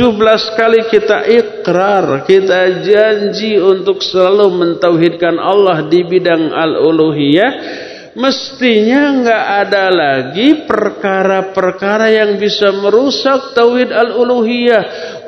kali 0.53 0.85
kita 0.93 1.25
ikrar, 1.25 2.21
kita 2.21 2.85
janji 2.85 3.57
untuk 3.57 3.97
selalu 4.05 4.53
mentauhidkan 4.53 5.41
Allah 5.41 5.89
di 5.89 6.05
bidang 6.05 6.53
al-uluhiyah, 6.53 7.51
mestinya 8.13 9.25
nggak 9.25 9.45
ada 9.65 9.85
lagi 9.89 10.69
perkara-perkara 10.69 12.13
yang 12.13 12.37
bisa 12.37 12.69
merusak 12.77 13.57
tauhid 13.57 13.89
al-uluhiyah, 13.89 14.83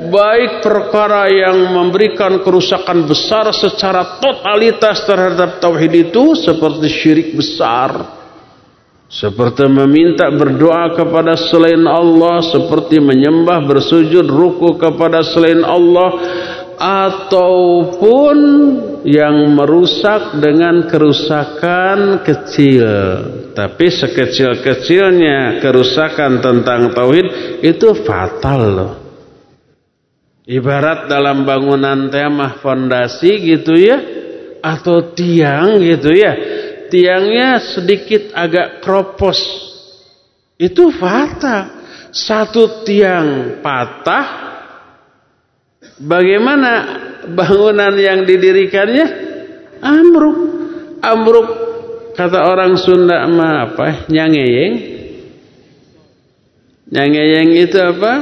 baik 0.06 0.62
perkara 0.62 1.26
yang 1.34 1.74
memberikan 1.74 2.46
kerusakan 2.46 3.10
besar 3.10 3.50
secara 3.50 4.22
totalitas 4.22 5.02
terhadap 5.02 5.58
tauhid 5.58 6.14
itu 6.14 6.38
seperti 6.38 6.86
syirik 6.86 7.34
besar 7.34 8.17
seperti 9.08 9.64
meminta 9.64 10.28
berdoa 10.28 10.92
kepada 10.92 11.32
selain 11.32 11.80
Allah, 11.88 12.44
seperti 12.44 13.00
menyembah 13.00 13.64
bersujud 13.64 14.28
ruku 14.28 14.76
kepada 14.76 15.24
selain 15.24 15.64
Allah, 15.64 16.12
ataupun 16.78 18.36
yang 19.08 19.56
merusak 19.56 20.36
dengan 20.38 20.86
kerusakan 20.86 22.22
kecil. 22.22 22.86
Tapi 23.56 23.86
sekecil-kecilnya 23.90 25.58
kerusakan 25.58 26.38
tentang 26.38 26.94
tauhid 26.94 27.26
itu 27.66 27.88
fatal 28.06 28.62
loh. 28.70 28.92
Ibarat 30.48 31.10
dalam 31.10 31.44
bangunan 31.44 32.08
temah 32.08 32.62
fondasi 32.62 33.36
gitu 33.42 33.74
ya 33.76 33.98
atau 34.62 35.10
tiang 35.12 35.82
gitu 35.82 36.14
ya. 36.14 36.32
Tiangnya 36.88 37.60
sedikit 37.60 38.32
agak 38.32 38.80
kropos. 38.80 39.38
Itu 40.56 40.90
fatal. 40.90 41.76
Satu 42.08 42.88
tiang 42.88 43.60
patah 43.60 44.48
Bagaimana 45.98 46.72
bangunan 47.26 47.90
yang 47.98 48.22
didirikannya? 48.22 49.06
Amruk. 49.82 50.38
Amruk 51.02 51.48
kata 52.14 52.46
orang 52.46 52.78
Sunda 52.78 53.26
mah 53.26 53.70
apa? 53.70 54.06
Nyangeyeng. 54.06 54.74
Nyangeyeng 56.94 57.50
itu 57.58 57.78
apa? 57.82 58.12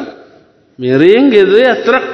Miring 0.81 1.33
gitu 1.33 1.57
ya, 1.61 1.85
truk. 1.85 2.05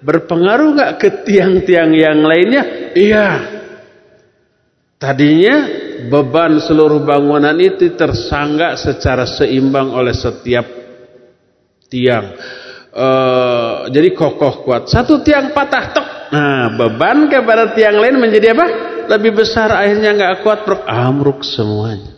Berpengaruh 0.00 0.76
nggak 0.76 0.92
ke 1.00 1.08
tiang-tiang 1.28 1.92
yang 1.92 2.20
lainnya? 2.24 2.92
Iya. 2.96 3.55
Tadinya 4.96 5.56
beban 6.08 6.56
seluruh 6.56 7.04
bangunan 7.04 7.52
itu 7.60 7.92
tersanggah 7.92 8.80
secara 8.80 9.28
seimbang 9.28 9.92
oleh 9.92 10.16
setiap 10.16 10.64
tiang 11.92 12.32
uh, 12.96 13.74
jadi 13.92 14.08
kokoh 14.16 14.64
kuat. 14.64 14.88
Satu 14.88 15.20
tiang 15.20 15.52
patah 15.52 15.84
tok. 15.92 16.08
Nah, 16.32 16.74
beban 16.74 17.28
kepada 17.28 17.76
tiang 17.76 18.00
lain 18.00 18.16
menjadi 18.18 18.56
apa? 18.56 18.66
Lebih 19.06 19.38
besar 19.38 19.70
akhirnya 19.70 20.16
nggak 20.16 20.34
kuat 20.42 20.66
amruk 20.88 21.44
semuanya. 21.46 22.16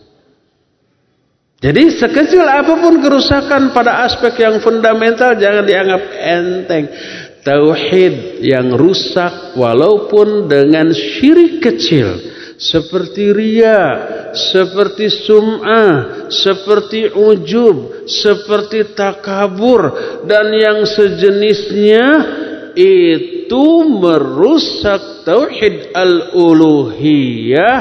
Jadi 1.59 1.91
sekecil 1.91 2.47
apa 2.47 2.79
pun 2.79 3.03
kerusakan 3.03 3.75
pada 3.75 4.07
aspek 4.07 4.39
yang 4.39 4.63
fundamental 4.63 5.35
jangan 5.35 5.67
dianggap 5.67 6.03
enteng. 6.15 6.87
Tauhid 7.43 8.43
yang 8.43 8.75
rusak 8.75 9.55
walaupun 9.59 10.47
dengan 10.47 10.91
syirik 10.91 11.63
kecil 11.63 12.38
seperti 12.59 13.31
ria, 13.31 13.81
seperti 14.35 15.07
sum'ah, 15.07 16.27
seperti 16.27 17.07
ujub, 17.07 18.03
seperti 18.03 18.91
takabur 18.91 19.95
dan 20.27 20.51
yang 20.51 20.83
sejenisnya 20.83 22.05
itu 22.75 23.65
merusak 23.87 25.23
tauhid 25.23 25.95
al-uluhiyah 25.95 27.75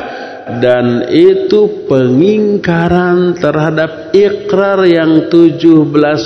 dan 0.57 1.13
itu 1.13 1.85
pengingkaran 1.85 3.37
terhadap 3.37 4.17
ikrar 4.17 4.81
yang 4.89 5.29
17 5.29 5.61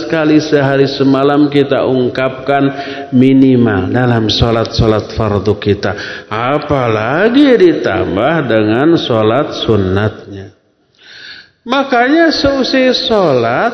kali 0.06 0.38
sehari 0.38 0.86
semalam 0.86 1.50
kita 1.50 1.82
ungkapkan 1.82 2.64
minimal 3.10 3.90
dalam 3.90 4.30
sholat-sholat 4.30 5.10
fardu 5.18 5.58
kita. 5.58 5.92
Apalagi 6.30 7.58
ditambah 7.58 8.34
dengan 8.46 8.94
sholat 8.94 9.58
sunnatnya. 9.66 10.54
Makanya 11.66 12.30
seusai 12.30 12.94
sholat 12.94 13.72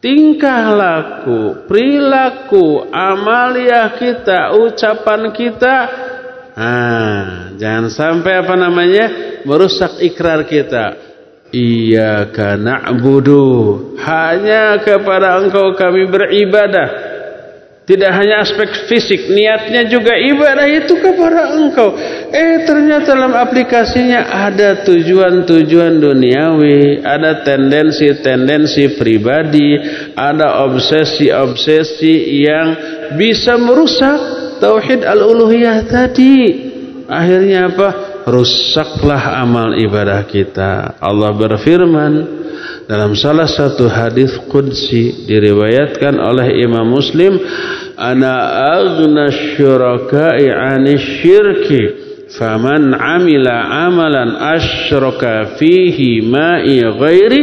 tingkah 0.00 0.72
laku 0.72 1.68
perilaku 1.68 2.88
amalia 2.88 3.92
kita 4.00 4.56
ucapan 4.56 5.32
kita 5.32 5.76
Ah, 6.60 7.56
jangan 7.56 7.88
sampai 7.88 8.44
apa 8.44 8.52
namanya 8.52 9.06
merusak 9.48 10.04
ikrar 10.04 10.44
kita. 10.44 10.92
Iyyaka 11.48 12.60
na'budu. 12.60 13.96
Hanya 13.96 14.76
kepada 14.84 15.40
Engkau 15.40 15.72
kami 15.72 16.04
beribadah. 16.04 17.09
Tidak 17.80 18.12
hanya 18.12 18.46
aspek 18.46 18.86
fisik, 18.86 19.34
niatnya 19.34 19.82
juga 19.90 20.14
ibadah 20.14 20.62
itu 20.68 20.94
kepada 20.94 21.58
Engkau. 21.58 21.98
Eh, 22.30 22.62
ternyata 22.62 23.18
dalam 23.18 23.34
aplikasinya 23.34 24.30
ada 24.30 24.86
tujuan-tujuan 24.86 25.98
duniawi, 25.98 27.02
ada 27.02 27.42
tendensi-tendensi 27.42 28.94
pribadi, 28.94 29.74
ada 30.14 30.62
obsesi-obsesi 30.70 32.46
yang 32.46 32.66
bisa 33.18 33.58
merusak 33.58 34.18
tauhid 34.62 35.02
al-uluhiyah 35.02 35.82
tadi. 35.90 36.36
Akhirnya 37.10 37.74
apa? 37.74 37.88
Rusaklah 38.28 39.42
amal 39.42 39.74
ibadah 39.74 40.22
kita. 40.30 40.94
Allah 41.02 41.34
berfirman 41.34 42.12
dalam 42.90 43.14
salah 43.14 43.46
satu 43.46 43.86
hadis 43.86 44.34
qudsi 44.50 45.22
diriwayatkan 45.22 46.18
oleh 46.18 46.58
Imam 46.58 46.90
Muslim, 46.90 47.38
"Ana 47.94 48.34
aghna 48.82 49.30
syuraka'i 49.30 50.50
'ani 50.50 50.98
syirki." 50.98 51.82
Faman 52.30 52.94
amila 52.94 53.86
amalan 53.90 54.38
asyraka 54.38 55.58
fihi 55.58 56.22
ma'i 56.22 56.78
ghairi 56.78 57.42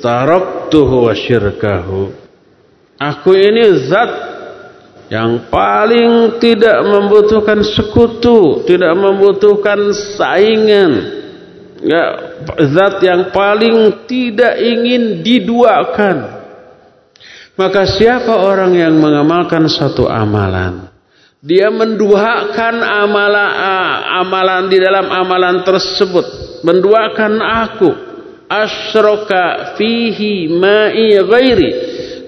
taraktuhu 0.00 1.08
wa 1.08 1.12
syirkahu. 1.12 2.08
Aku 2.96 3.32
ini 3.36 3.64
zat 3.88 4.12
yang 5.12 5.52
paling 5.52 6.40
tidak 6.40 6.80
membutuhkan 6.80 7.60
sekutu, 7.60 8.64
tidak 8.64 8.92
membutuhkan 8.96 9.92
saingan. 10.16 11.19
Ya, 11.80 12.04
zat 12.76 13.00
yang 13.00 13.32
paling 13.32 14.04
tidak 14.04 14.60
ingin 14.60 15.24
diduakan. 15.24 16.40
Maka 17.56 17.88
siapa 17.88 18.36
orang 18.40 18.76
yang 18.76 18.96
mengamalkan 19.00 19.64
satu 19.68 20.08
amalan, 20.08 20.88
dia 21.40 21.72
menduakan 21.72 22.84
amalan 22.84 23.50
amalan 24.24 24.62
di 24.68 24.76
dalam 24.80 25.08
amalan 25.08 25.64
tersebut, 25.64 26.24
menduakan 26.64 27.40
aku, 27.40 27.90
asyraka 28.48 29.76
fihi 29.76 30.52
ma'i 30.52 31.16
ghairi 31.20 31.70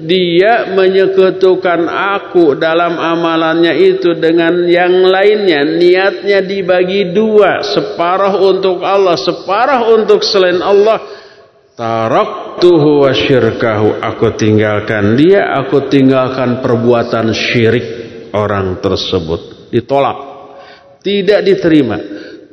dia 0.02 0.74
menyekutukan 0.74 1.86
aku 1.86 2.58
dalam 2.58 2.98
amalannya 2.98 3.74
itu 3.78 4.18
dengan 4.18 4.66
yang 4.66 5.06
lainnya. 5.06 5.62
Niatnya 5.64 6.42
dibagi 6.42 7.14
dua 7.14 7.62
separuh 7.62 8.42
untuk 8.42 8.82
Allah 8.82 9.14
separuh 9.14 9.94
untuk 9.98 10.20
selain 10.26 10.58
Allah. 10.60 11.00
Taraktuhu 11.72 13.08
wa 13.08 13.12
syirkahu 13.16 13.96
aku 13.96 14.36
tinggalkan 14.36 15.16
dia 15.16 15.56
aku 15.56 15.88
tinggalkan 15.88 16.60
perbuatan 16.60 17.32
syirik 17.32 17.86
orang 18.36 18.78
tersebut. 18.82 19.72
Ditolak. 19.72 20.18
Tidak 21.00 21.40
diterima. 21.42 21.96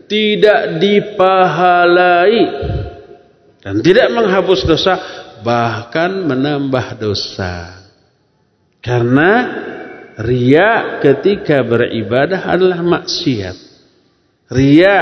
Tidak 0.07 0.79
dipahalai. 0.79 2.37
Dan 3.59 3.83
tidak 3.83 4.07
menghapus 4.15 4.59
dosa 4.63 4.93
bahkan 5.41 6.25
menambah 6.27 6.99
dosa. 6.99 7.79
Karena 8.79 9.31
ria 10.19 10.99
ketika 11.03 11.63
beribadah 11.63 12.47
adalah 12.47 12.79
maksiat. 12.79 13.57
Ria 14.49 14.97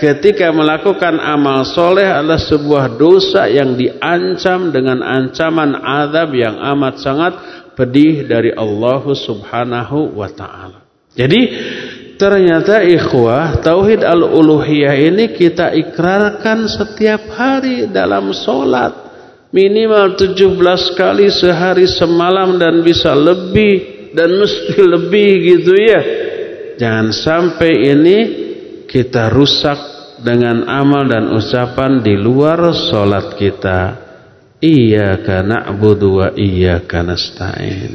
ketika 0.00 0.48
melakukan 0.52 1.20
amal 1.20 1.66
soleh 1.68 2.06
adalah 2.06 2.40
sebuah 2.40 2.96
dosa 2.96 3.44
yang 3.50 3.76
diancam 3.76 4.72
dengan 4.72 5.04
ancaman 5.04 5.76
azab 5.76 6.32
yang 6.32 6.56
amat 6.76 6.94
sangat 7.00 7.34
pedih 7.76 8.24
dari 8.24 8.56
Allah 8.56 9.04
subhanahu 9.04 10.16
wa 10.16 10.30
ta'ala. 10.32 10.80
Jadi 11.12 11.40
ternyata 12.16 12.80
ikhwah 12.80 13.60
tauhid 13.60 14.00
al-uluhiyah 14.00 14.96
ini 14.96 15.36
kita 15.36 15.76
ikrarkan 15.76 16.64
setiap 16.64 17.28
hari 17.36 17.88
dalam 17.92 18.32
solat 18.32 19.05
minimal 19.56 20.20
17 20.20 21.00
kali 21.00 21.32
sehari 21.32 21.88
semalam 21.88 22.60
dan 22.60 22.84
bisa 22.84 23.16
lebih 23.16 24.12
dan 24.12 24.36
mesti 24.36 24.76
lebih 24.94 25.30
gitu 25.56 25.72
ya. 25.72 26.00
Jangan 26.76 27.08
sampai 27.08 27.72
ini 27.72 28.18
kita 28.84 29.32
rusak 29.32 29.80
dengan 30.20 30.68
amal 30.68 31.08
dan 31.08 31.32
ucapan 31.32 32.04
di 32.04 32.12
luar 32.20 32.76
solat 32.76 33.40
kita. 33.40 34.04
Iyyaka 34.56 35.44
na'budu 35.44 36.20
wa 36.20 36.28
iyyaka 36.32 37.04
nasta'in. 37.04 37.92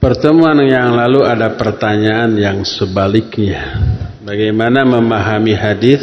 Pertemuan 0.00 0.60
yang 0.68 1.00
lalu 1.00 1.24
ada 1.24 1.56
pertanyaan 1.56 2.36
yang 2.36 2.60
sebaliknya 2.60 3.93
Bagaimana 4.24 4.88
memahami 4.88 5.52
hadis? 5.52 6.00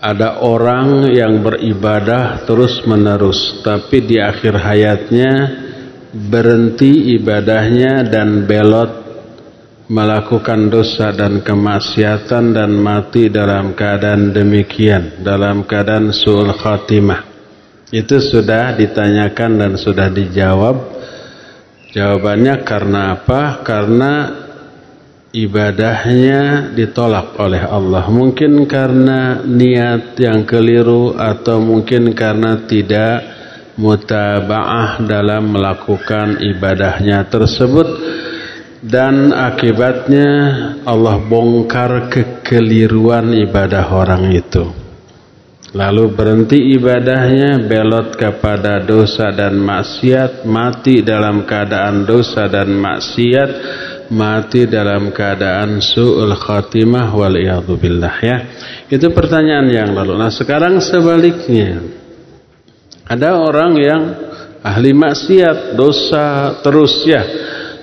Ada 0.00 0.40
orang 0.40 1.12
yang 1.12 1.44
beribadah 1.44 2.48
terus 2.48 2.80
menerus, 2.88 3.60
tapi 3.60 4.00
di 4.00 4.16
akhir 4.16 4.56
hayatnya 4.56 5.32
berhenti 6.10 7.12
ibadahnya 7.20 8.08
dan 8.08 8.48
belot 8.48 8.90
melakukan 9.92 10.72
dosa 10.72 11.12
dan 11.12 11.44
kemaksiatan 11.44 12.56
dan 12.56 12.72
mati 12.80 13.28
dalam 13.28 13.76
keadaan 13.76 14.32
demikian, 14.32 15.20
dalam 15.20 15.68
keadaan 15.68 16.16
suul 16.16 16.48
khatimah. 16.56 17.28
Itu 17.92 18.24
sudah 18.24 18.72
ditanyakan 18.72 19.60
dan 19.60 19.72
sudah 19.76 20.08
dijawab. 20.08 20.76
Jawabannya 21.92 22.64
karena 22.64 23.20
apa? 23.20 23.60
Karena 23.60 24.41
ibadahnya 25.32 26.72
ditolak 26.76 27.34
oleh 27.40 27.64
Allah. 27.64 28.04
Mungkin 28.12 28.68
karena 28.68 29.40
niat 29.42 30.14
yang 30.20 30.44
keliru 30.44 31.16
atau 31.16 31.58
mungkin 31.58 32.12
karena 32.12 32.60
tidak 32.68 33.24
mutabaah 33.80 35.00
dalam 35.08 35.56
melakukan 35.56 36.38
ibadahnya 36.38 37.26
tersebut. 37.26 37.88
Dan 38.82 39.30
akibatnya 39.30 40.30
Allah 40.82 41.16
bongkar 41.22 42.10
kekeliruan 42.10 43.30
ibadah 43.30 43.86
orang 43.94 44.34
itu. 44.34 44.82
Lalu 45.72 46.12
berhenti 46.12 46.58
ibadahnya 46.76 47.64
belot 47.64 48.18
kepada 48.18 48.82
dosa 48.84 49.32
dan 49.32 49.56
maksiat 49.56 50.44
mati 50.44 51.00
dalam 51.00 51.48
keadaan 51.48 52.04
dosa 52.04 52.44
dan 52.44 52.76
maksiat 52.76 53.50
mati 54.12 54.68
dalam 54.68 55.10
keadaan 55.10 55.80
su'ul 55.80 56.36
khatimah 56.36 57.08
wal 57.16 57.34
billah 57.80 58.16
ya. 58.20 58.36
Itu 58.92 59.08
pertanyaan 59.10 59.66
yang 59.72 59.90
lalu. 59.96 60.20
Nah, 60.20 60.28
sekarang 60.28 60.78
sebaliknya. 60.84 61.80
Ada 63.08 63.40
orang 63.40 63.72
yang 63.80 64.02
ahli 64.62 64.92
maksiat, 64.92 65.74
dosa 65.74 66.60
terus 66.60 67.02
ya. 67.08 67.24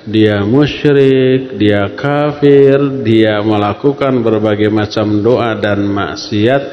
Dia 0.09 0.41
musyrik, 0.41 1.59
dia 1.59 1.91
kafir, 1.93 3.03
dia 3.03 3.41
melakukan 3.43 4.21
berbagai 4.23 4.71
macam 4.71 5.19
doa 5.19 5.53
dan 5.59 5.86
maksiat. 5.86 6.63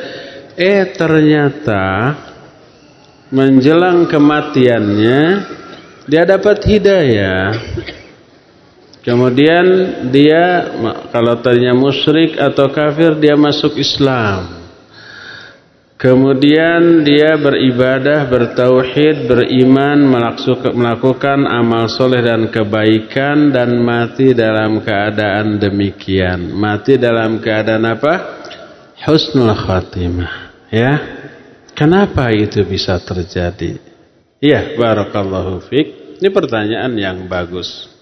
Eh 0.57 0.89
ternyata 0.97 2.17
menjelang 3.29 4.07
kematiannya 4.07 5.21
dia 6.07 6.23
dapat 6.23 6.63
hidayah 6.65 7.51
Kemudian 9.07 9.67
dia 10.11 10.67
kalau 11.15 11.39
tadinya 11.39 11.79
musyrik 11.79 12.35
atau 12.35 12.67
kafir 12.75 13.15
dia 13.23 13.39
masuk 13.39 13.79
Islam. 13.79 14.67
Kemudian 15.97 17.07
dia 17.09 17.41
beribadah, 17.41 18.29
bertauhid, 18.29 19.31
beriman, 19.31 20.05
melakukan 20.77 21.47
amal 21.49 21.89
soleh 21.89 22.21
dan 22.21 22.53
kebaikan 22.53 23.49
dan 23.49 23.81
mati 23.81 24.37
dalam 24.37 24.85
keadaan 24.85 25.57
demikian. 25.57 26.53
Mati 26.53 27.01
dalam 27.01 27.41
keadaan 27.41 27.87
apa? 27.87 28.15
Husnul 29.07 29.57
khatimah. 29.57 30.53
Ya. 30.69 30.93
Kenapa 31.73 32.29
itu 32.35 32.61
bisa 32.67 33.01
terjadi? 33.01 33.79
Iya, 34.43 34.77
barakallahu 34.77 35.65
fiik. 35.65 36.21
Ini 36.21 36.29
pertanyaan 36.29 36.93
yang 36.99 37.25
bagus. 37.25 37.96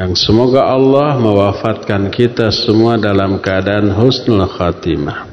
Yang 0.00 0.24
semoga 0.24 0.72
Allah 0.72 1.20
mewafatkan 1.20 2.08
kita 2.08 2.48
semua 2.48 2.96
dalam 2.96 3.36
keadaan 3.44 3.92
husnul 3.92 4.48
khatimah. 4.48 5.28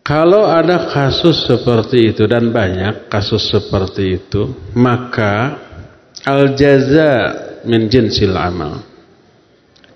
Kalau 0.00 0.48
ada 0.48 0.90
kasus 0.90 1.46
seperti 1.46 2.10
itu 2.10 2.26
dan 2.26 2.50
banyak 2.50 3.06
kasus 3.06 3.46
seperti 3.46 4.18
itu, 4.18 4.72
maka 4.74 5.60
al-jaza 6.26 7.12
min 7.68 7.86
jinsil 7.86 8.34
amal. 8.34 8.82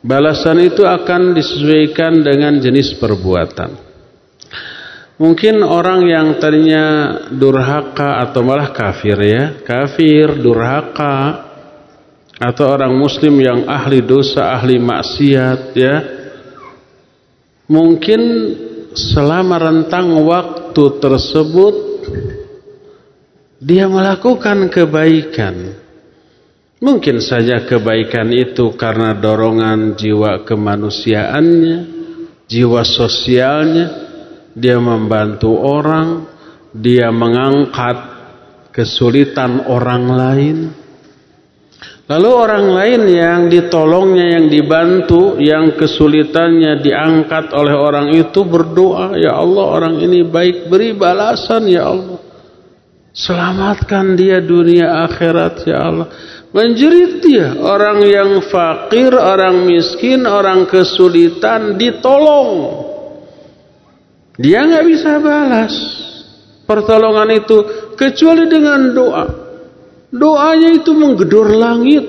Balasan 0.04 0.60
itu 0.60 0.84
akan 0.84 1.32
disesuaikan 1.32 2.20
dengan 2.20 2.60
jenis 2.60 2.94
perbuatan. 3.00 3.80
Mungkin 5.14 5.64
orang 5.64 6.04
yang 6.04 6.26
tadinya 6.36 7.16
durhaka 7.32 8.20
atau 8.22 8.44
malah 8.44 8.70
kafir 8.70 9.16
ya, 9.18 9.44
kafir, 9.64 10.36
durhaka, 10.36 11.43
atau 12.38 12.66
orang 12.74 12.94
muslim 12.98 13.38
yang 13.38 13.66
ahli 13.70 14.02
dosa, 14.02 14.54
ahli 14.58 14.78
maksiat 14.78 15.60
ya. 15.74 15.94
Mungkin 17.70 18.20
selama 18.94 19.56
rentang 19.56 20.22
waktu 20.26 20.84
tersebut 21.00 21.74
dia 23.62 23.88
melakukan 23.88 24.68
kebaikan. 24.68 25.80
Mungkin 26.84 27.16
saja 27.24 27.64
kebaikan 27.64 28.28
itu 28.28 28.76
karena 28.76 29.16
dorongan 29.16 29.96
jiwa 29.96 30.44
kemanusiaannya, 30.44 31.78
jiwa 32.44 32.84
sosialnya, 32.84 33.86
dia 34.52 34.76
membantu 34.76 35.56
orang, 35.56 36.28
dia 36.76 37.08
mengangkat 37.08 37.98
kesulitan 38.68 39.64
orang 39.64 40.04
lain. 40.12 40.58
Lalu 42.04 42.30
orang 42.36 42.66
lain 42.68 43.02
yang 43.08 43.40
ditolongnya, 43.48 44.36
yang 44.36 44.46
dibantu, 44.52 45.40
yang 45.40 45.72
kesulitannya 45.72 46.84
diangkat 46.84 47.48
oleh 47.56 47.72
orang 47.72 48.12
itu 48.12 48.44
berdoa, 48.44 49.16
Ya 49.16 49.32
Allah 49.32 49.64
orang 49.64 49.94
ini 50.04 50.20
baik, 50.20 50.68
beri 50.68 50.92
balasan 50.92 51.64
Ya 51.64 51.88
Allah. 51.88 52.20
Selamatkan 53.14 54.20
dia 54.20 54.44
dunia 54.44 55.08
akhirat 55.08 55.64
Ya 55.64 55.80
Allah. 55.80 56.08
Menjerit 56.52 57.24
dia, 57.24 57.56
orang 57.56 58.04
yang 58.04 58.30
fakir, 58.52 59.16
orang 59.16 59.64
miskin, 59.64 60.28
orang 60.28 60.68
kesulitan 60.68 61.80
ditolong. 61.80 62.84
Dia 64.36 64.66
nggak 64.66 64.86
bisa 64.86 65.18
balas 65.24 65.72
pertolongan 66.68 67.32
itu 67.32 67.58
kecuali 67.96 68.44
dengan 68.44 68.92
doa. 68.92 69.43
Doanya 70.14 70.70
itu 70.70 70.94
menggedor 70.94 71.58
langit. 71.58 72.06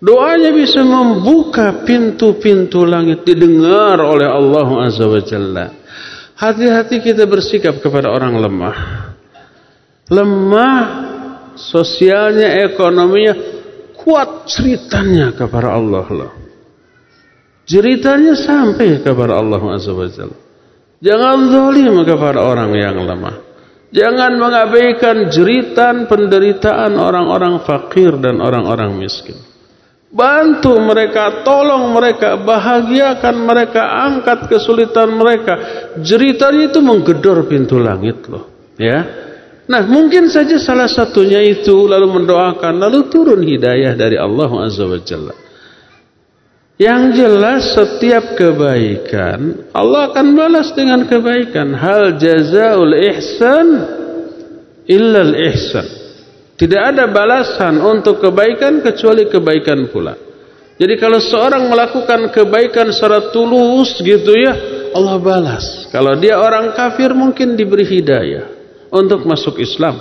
Doanya 0.00 0.48
bisa 0.56 0.80
membuka 0.80 1.84
pintu-pintu 1.84 2.88
langit 2.88 3.20
didengar 3.28 4.00
oleh 4.00 4.24
Allah 4.24 4.88
Azza 4.88 5.04
wa 5.04 5.20
Jalla. 5.20 5.66
Hati-hati 6.40 7.04
kita 7.04 7.28
bersikap 7.28 7.84
kepada 7.84 8.08
orang 8.08 8.40
lemah. 8.40 8.76
Lemah 10.08 10.80
sosialnya, 11.52 12.64
ekonominya, 12.64 13.36
kuat 13.92 14.48
ceritanya 14.48 15.36
kepada 15.36 15.76
Allah. 15.76 16.32
Ceritanya 17.68 18.32
sampai 18.40 19.04
kepada 19.04 19.36
Allah 19.36 19.60
Azza 19.76 19.92
wa 19.92 20.08
Jalla. 20.08 20.38
Jangan 21.04 21.38
zalim 21.52 21.96
kepada 22.08 22.40
orang 22.40 22.72
yang 22.72 23.04
lemah. 23.04 23.49
Jangan 23.90 24.38
mengabaikan 24.38 25.30
jeritan 25.34 26.06
penderitaan 26.06 26.94
orang-orang 26.94 27.58
fakir 27.66 28.14
dan 28.22 28.38
orang-orang 28.38 28.94
miskin. 28.94 29.34
Bantu 30.10 30.74
mereka, 30.78 31.42
tolong 31.46 31.94
mereka, 31.94 32.38
bahagiakan 32.38 33.36
mereka, 33.46 33.82
angkat 34.10 34.50
kesulitan 34.50 35.14
mereka. 35.14 35.54
Jeritanya 36.02 36.70
itu 36.70 36.82
menggedor 36.82 37.46
pintu 37.46 37.78
langit 37.78 38.26
loh. 38.26 38.74
Ya, 38.78 39.06
Nah 39.70 39.86
mungkin 39.86 40.26
saja 40.26 40.58
salah 40.58 40.90
satunya 40.90 41.38
itu 41.46 41.86
lalu 41.86 42.10
mendoakan 42.10 42.82
lalu 42.82 43.06
turun 43.06 43.38
hidayah 43.46 43.94
dari 43.94 44.18
Allah 44.18 44.50
Azza 44.66 44.82
wa 44.82 44.98
Jalla. 44.98 45.34
Yang 46.80 47.02
jelas 47.20 47.76
setiap 47.76 48.40
kebaikan 48.40 49.68
Allah 49.76 50.08
akan 50.08 50.32
balas 50.32 50.72
dengan 50.72 51.04
kebaikan. 51.04 51.76
Hal 51.76 52.16
jazaul 52.16 52.96
ihsan 52.96 53.68
illal 54.88 55.36
ihsan. 55.52 55.84
Tidak 56.56 56.80
ada 56.80 57.04
balasan 57.12 57.84
untuk 57.84 58.24
kebaikan 58.24 58.80
kecuali 58.80 59.28
kebaikan 59.28 59.92
pula. 59.92 60.16
Jadi 60.80 60.96
kalau 60.96 61.20
seorang 61.20 61.68
melakukan 61.68 62.32
kebaikan 62.32 62.88
secara 62.96 63.28
tulus 63.28 64.00
gitu 64.00 64.32
ya, 64.32 64.56
Allah 64.96 65.20
balas. 65.20 65.84
Kalau 65.92 66.16
dia 66.16 66.40
orang 66.40 66.72
kafir 66.72 67.12
mungkin 67.12 67.60
diberi 67.60 67.84
hidayah 67.84 68.48
untuk 68.88 69.28
masuk 69.28 69.60
Islam. 69.60 70.00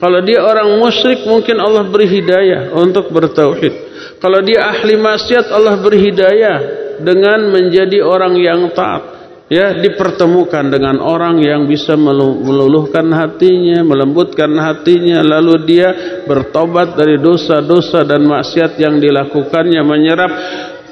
Kalau 0.00 0.24
dia 0.24 0.40
orang 0.40 0.72
musyrik 0.80 1.28
mungkin 1.28 1.60
Allah 1.60 1.84
beri 1.84 2.08
hidayah 2.08 2.72
untuk 2.72 3.12
bertauhid. 3.12 3.93
Kalau 4.24 4.40
dia 4.40 4.72
ahli 4.72 4.96
maksiat 4.96 5.52
Allah 5.52 5.76
beri 5.76 6.00
hidayah 6.08 6.58
dengan 7.04 7.52
menjadi 7.52 8.00
orang 8.00 8.40
yang 8.40 8.72
taat. 8.72 9.12
Ya, 9.52 9.76
dipertemukan 9.76 10.72
dengan 10.72 11.04
orang 11.04 11.36
yang 11.44 11.68
bisa 11.68 11.92
meluluhkan 12.00 13.04
hatinya, 13.12 13.84
melembutkan 13.84 14.48
hatinya, 14.56 15.20
lalu 15.20 15.68
dia 15.68 15.88
bertobat 16.24 16.96
dari 16.96 17.20
dosa-dosa 17.20 18.08
dan 18.08 18.24
maksiat 18.24 18.80
yang 18.80 18.96
dilakukannya, 18.96 19.84
menyerap 19.84 20.32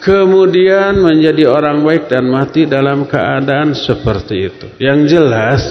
kemudian 0.04 1.00
menjadi 1.00 1.48
orang 1.48 1.80
baik 1.80 2.12
dan 2.12 2.28
mati 2.28 2.68
dalam 2.68 3.08
keadaan 3.08 3.72
seperti 3.72 4.36
itu. 4.44 4.66
Yang 4.76 5.00
jelas 5.08 5.62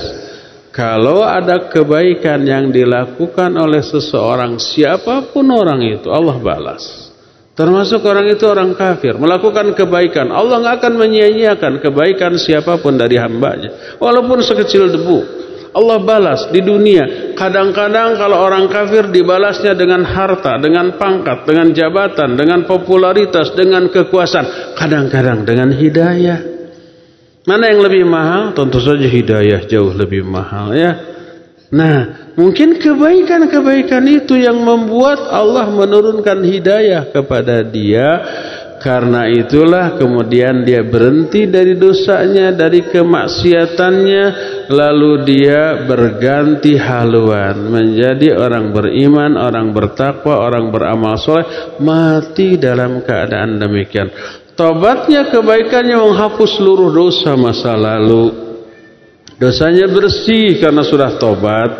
kalau 0.73 1.21
ada 1.21 1.69
kebaikan 1.69 2.41
yang 2.41 2.73
dilakukan 2.73 3.53
oleh 3.61 3.85
seseorang, 3.85 4.57
siapa 4.57 5.29
pun 5.29 5.45
orang 5.53 5.85
itu, 5.85 6.09
Allah 6.09 6.41
balas. 6.41 7.10
Termasuk 7.51 7.99
orang 8.07 8.31
itu 8.31 8.47
orang 8.47 8.71
kafir, 8.79 9.19
melakukan 9.19 9.75
kebaikan. 9.75 10.31
Allah 10.31 10.63
nggak 10.63 10.75
akan 10.79 10.93
menyia-nyiakan 10.95 11.83
kebaikan 11.83 12.39
siapa 12.39 12.79
pun 12.79 12.95
dari 12.95 13.19
hambanya. 13.19 13.99
Walaupun 13.99 14.39
sekecil 14.39 14.87
debu. 14.87 15.43
Allah 15.71 16.03
balas 16.03 16.51
di 16.51 16.59
dunia. 16.63 17.31
Kadang-kadang 17.35 18.19
kalau 18.19 18.43
orang 18.43 18.67
kafir 18.67 19.07
dibalasnya 19.07 19.71
dengan 19.71 20.03
harta, 20.03 20.59
dengan 20.59 20.99
pangkat, 20.99 21.47
dengan 21.47 21.71
jabatan, 21.71 22.35
dengan 22.35 22.67
popularitas, 22.67 23.55
dengan 23.55 23.87
kekuasaan. 23.87 24.75
Kadang-kadang 24.75 25.47
dengan 25.47 25.71
hidayah. 25.71 26.39
Mana 27.47 27.71
yang 27.71 27.83
lebih 27.83 28.03
mahal? 28.03 28.51
Tentu 28.51 28.79
saja 28.83 29.07
hidayah 29.07 29.63
jauh 29.67 29.95
lebih 29.95 30.23
mahal 30.27 30.75
ya. 30.75 31.10
Nah, 31.71 32.27
mungkin 32.35 32.75
kebaikan-kebaikan 32.83 34.03
itu 34.11 34.35
yang 34.35 34.59
membuat 34.59 35.23
Allah 35.31 35.71
menurunkan 35.71 36.43
hidayah 36.43 37.07
kepada 37.15 37.63
dia. 37.63 38.09
Karena 38.81 39.29
itulah 39.29 39.93
kemudian 39.93 40.65
dia 40.65 40.81
berhenti 40.81 41.45
dari 41.45 41.77
dosanya, 41.77 42.49
dari 42.49 42.81
kemaksiatannya, 42.89 44.25
lalu 44.73 45.21
dia 45.21 45.85
berganti 45.85 46.81
haluan 46.81 47.69
menjadi 47.69 48.41
orang 48.41 48.73
beriman, 48.73 49.37
orang 49.37 49.69
bertakwa, 49.69 50.41
orang 50.41 50.73
beramal 50.73 51.13
soleh, 51.21 51.77
mati 51.77 52.57
dalam 52.57 53.05
keadaan 53.05 53.61
demikian. 53.61 54.09
Tobatnya 54.57 55.29
kebaikannya 55.29 56.01
menghapus 56.01 56.57
seluruh 56.57 56.89
dosa 56.89 57.37
masa 57.37 57.77
lalu. 57.77 58.50
Dosanya 59.41 59.89
bersih 59.89 60.61
karena 60.61 60.85
sudah 60.85 61.17
tobat, 61.17 61.71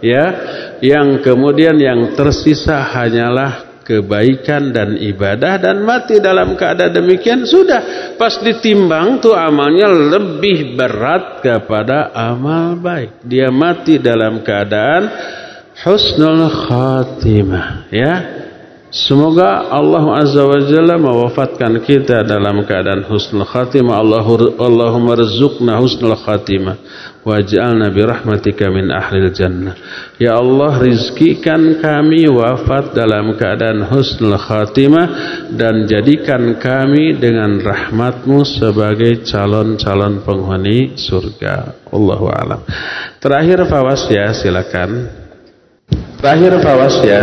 ya. 0.00 0.24
Yang 0.80 1.20
kemudian 1.20 1.76
yang 1.76 2.16
tersisa 2.16 2.80
hanyalah 2.80 3.84
kebaikan 3.84 4.72
dan 4.72 4.96
ibadah 4.96 5.60
dan 5.60 5.84
mati 5.84 6.16
dalam 6.16 6.56
keadaan 6.56 6.96
demikian 6.96 7.44
sudah 7.44 8.14
pas 8.16 8.40
ditimbang 8.40 9.20
tuh 9.20 9.36
amalnya 9.36 9.92
lebih 9.92 10.72
berat 10.72 11.44
kepada 11.44 12.08
amal 12.16 12.80
baik. 12.80 13.20
Dia 13.20 13.52
mati 13.52 14.00
dalam 14.00 14.40
keadaan 14.40 15.02
husnul 15.84 16.48
khatimah, 16.48 17.92
ya. 17.92 18.39
Semoga 18.90 19.70
Allah 19.70 20.02
Azza 20.18 20.42
wa 20.42 20.58
Jalla 20.66 20.98
mewafatkan 20.98 21.78
kita 21.86 22.26
dalam 22.26 22.66
keadaan 22.66 23.06
husnul 23.06 23.46
khatimah. 23.46 24.02
Allahumma 24.02 25.14
rizukna 25.14 25.78
husnul 25.78 26.18
khatimah. 26.18 26.74
Waj'alna 27.22 27.94
birahmatika 27.94 28.66
min 28.66 28.90
ahlil 28.90 29.30
jannah. 29.30 29.78
Ya 30.18 30.34
Allah 30.34 30.82
rizkikan 30.82 31.78
kami 31.78 32.26
wafat 32.34 32.90
dalam 32.90 33.30
keadaan 33.38 33.86
husnul 33.86 34.34
khatimah. 34.34 35.06
Dan 35.54 35.86
jadikan 35.86 36.58
kami 36.58 37.14
dengan 37.14 37.62
rahmatmu 37.62 38.42
sebagai 38.42 39.22
calon-calon 39.22 40.26
penghuni 40.26 40.98
surga. 40.98 41.86
Allahu 41.94 42.26
alam. 42.26 42.58
Terakhir 43.22 43.70
fawas 43.70 44.02
ya 44.10 44.34
silakan. 44.34 45.06
Terakhir 46.18 46.58
fawas 46.58 46.98
ya. 47.06 47.22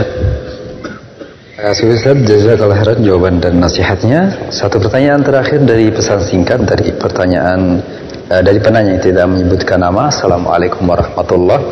Kasih 1.57 1.89
Ustaz, 1.89 2.21
jazakallah 2.21 2.77
khairan 2.77 3.01
jawaban 3.01 3.41
dan 3.41 3.57
nasihatnya. 3.57 4.29
Satu 4.53 4.77
pertanyaan 4.77 5.25
terakhir 5.25 5.65
dari 5.65 5.89
pesan 5.89 6.21
singkat 6.21 6.61
dari 6.61 6.93
pertanyaan 6.93 7.81
uh, 8.29 8.41
dari 8.45 8.61
penanya 8.61 8.93
yang 8.93 9.01
tidak 9.01 9.25
menyebutkan 9.25 9.81
nama. 9.81 10.13
Assalamualaikum 10.13 10.85
warahmatullahi 10.85 11.65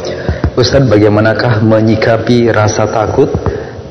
Ustaz, 0.57 0.89
bagaimanakah 0.89 1.61
menyikapi 1.61 2.49
rasa 2.49 2.89
takut 2.89 3.29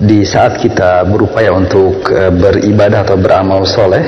di 0.02 0.26
saat 0.26 0.58
kita 0.58 1.06
berupaya 1.06 1.54
untuk 1.54 2.02
uh, 2.10 2.26
beribadah 2.26 3.06
atau 3.06 3.14
beramal 3.14 3.62
soleh 3.62 4.02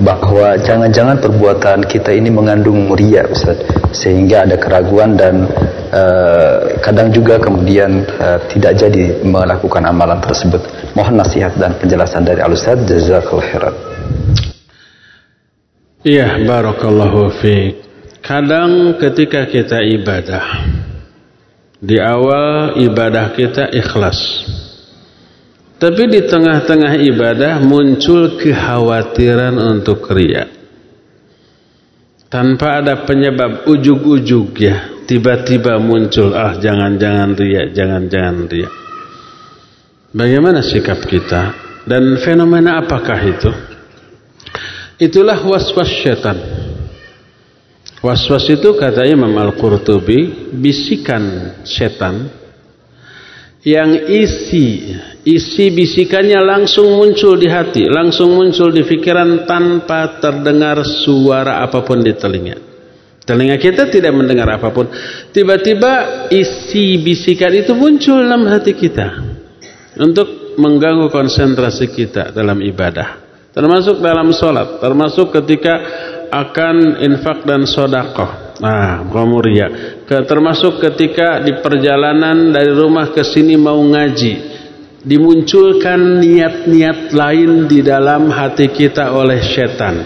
bahwa 0.00 0.56
jangan-jangan 0.60 1.20
perbuatan 1.20 1.84
kita 1.84 2.10
ini 2.16 2.32
mengandung 2.32 2.88
muria 2.88 3.28
Ustaz 3.28 3.60
sehingga 3.92 4.48
ada 4.48 4.56
keraguan 4.56 5.14
dan 5.14 5.44
uh, 5.92 6.80
kadang 6.80 7.12
juga 7.12 7.36
kemudian 7.36 8.08
uh, 8.18 8.40
tidak 8.48 8.80
jadi 8.80 9.20
melakukan 9.22 9.84
amalan 9.84 10.18
tersebut 10.24 10.80
Mohon 10.94 11.22
nasihat 11.22 11.54
dan 11.54 11.78
penjelasan 11.78 12.26
dari 12.26 12.42
Al-Ustaz. 12.42 12.82
Jazakallah 12.82 13.46
khairan. 13.46 13.74
Iya, 16.02 16.42
barakallahu 16.48 17.30
fiik. 17.38 17.72
Kadang 18.24 18.98
ketika 18.98 19.48
kita 19.48 19.80
ibadah, 19.80 20.44
di 21.80 21.96
awal 22.00 22.76
ibadah 22.80 23.32
kita 23.32 23.70
ikhlas. 23.72 24.18
Tapi 25.80 26.02
di 26.12 26.20
tengah-tengah 26.28 27.00
ibadah 27.08 27.64
muncul 27.64 28.36
kekhawatiran 28.36 29.56
untuk 29.56 30.04
ria. 30.12 30.44
Tanpa 32.28 32.84
ada 32.84 33.08
penyebab 33.08 33.64
ujug-ujug 33.64 34.52
ya. 34.60 35.00
Tiba-tiba 35.08 35.80
muncul, 35.80 36.36
ah 36.36 36.54
jangan-jangan 36.60 37.32
ria, 37.32 37.72
jangan-jangan 37.72 38.36
ria. 38.52 38.68
Bagaimana 40.12 40.60
sikap 40.60 41.00
kita 41.08 41.56
dan 41.88 42.18
fenomena 42.20 42.84
apakah 42.84 43.18
itu? 43.24 43.50
Itulah 45.00 45.40
waswas 45.48 45.88
syaitan. 46.04 46.36
Waswas 48.04 48.44
itu 48.52 48.76
kata 48.76 49.08
Imam 49.08 49.32
Al-Qurtubi 49.32 50.52
bisikan 50.52 51.56
setan 51.64 52.39
yang 53.60 53.92
isi 54.08 54.96
isi 55.20 55.68
bisikannya 55.68 56.40
langsung 56.40 56.96
muncul 56.96 57.36
di 57.36 57.48
hati, 57.48 57.84
langsung 57.84 58.32
muncul 58.32 58.72
di 58.72 58.82
pikiran 58.84 59.44
tanpa 59.44 60.16
terdengar 60.16 60.80
suara 60.84 61.60
apa 61.60 61.84
pun 61.84 62.00
di 62.00 62.12
telinga. 62.16 62.56
Telinga 63.20 63.60
kita 63.60 63.86
tidak 63.92 64.16
mendengar 64.16 64.48
apa 64.48 64.72
pun. 64.72 64.88
Tiba-tiba 65.30 66.26
isi 66.32 66.98
bisikan 67.04 67.52
itu 67.52 67.76
muncul 67.76 68.24
dalam 68.24 68.48
hati 68.48 68.72
kita 68.72 69.06
untuk 70.00 70.56
mengganggu 70.56 71.12
konsentrasi 71.12 71.92
kita 71.92 72.32
dalam 72.32 72.58
ibadah. 72.64 73.28
Termasuk 73.50 74.00
dalam 74.00 74.30
sholat, 74.32 74.80
termasuk 74.80 75.34
ketika 75.36 75.74
akan 76.30 77.02
infak 77.02 77.42
dan 77.44 77.66
sodakoh. 77.66 78.49
Nah, 78.60 79.08
kamu. 79.08 79.40
Termasuk 80.04 80.84
ketika 80.84 81.40
di 81.40 81.56
perjalanan 81.64 82.52
dari 82.52 82.68
rumah 82.76 83.08
ke 83.08 83.24
sini 83.24 83.56
mau 83.56 83.80
ngaji, 83.80 84.32
dimunculkan 85.00 86.20
niat-niat 86.20 87.08
lain 87.16 87.64
di 87.64 87.80
dalam 87.80 88.28
hati 88.28 88.68
kita 88.68 89.16
oleh 89.16 89.40
setan. 89.40 89.96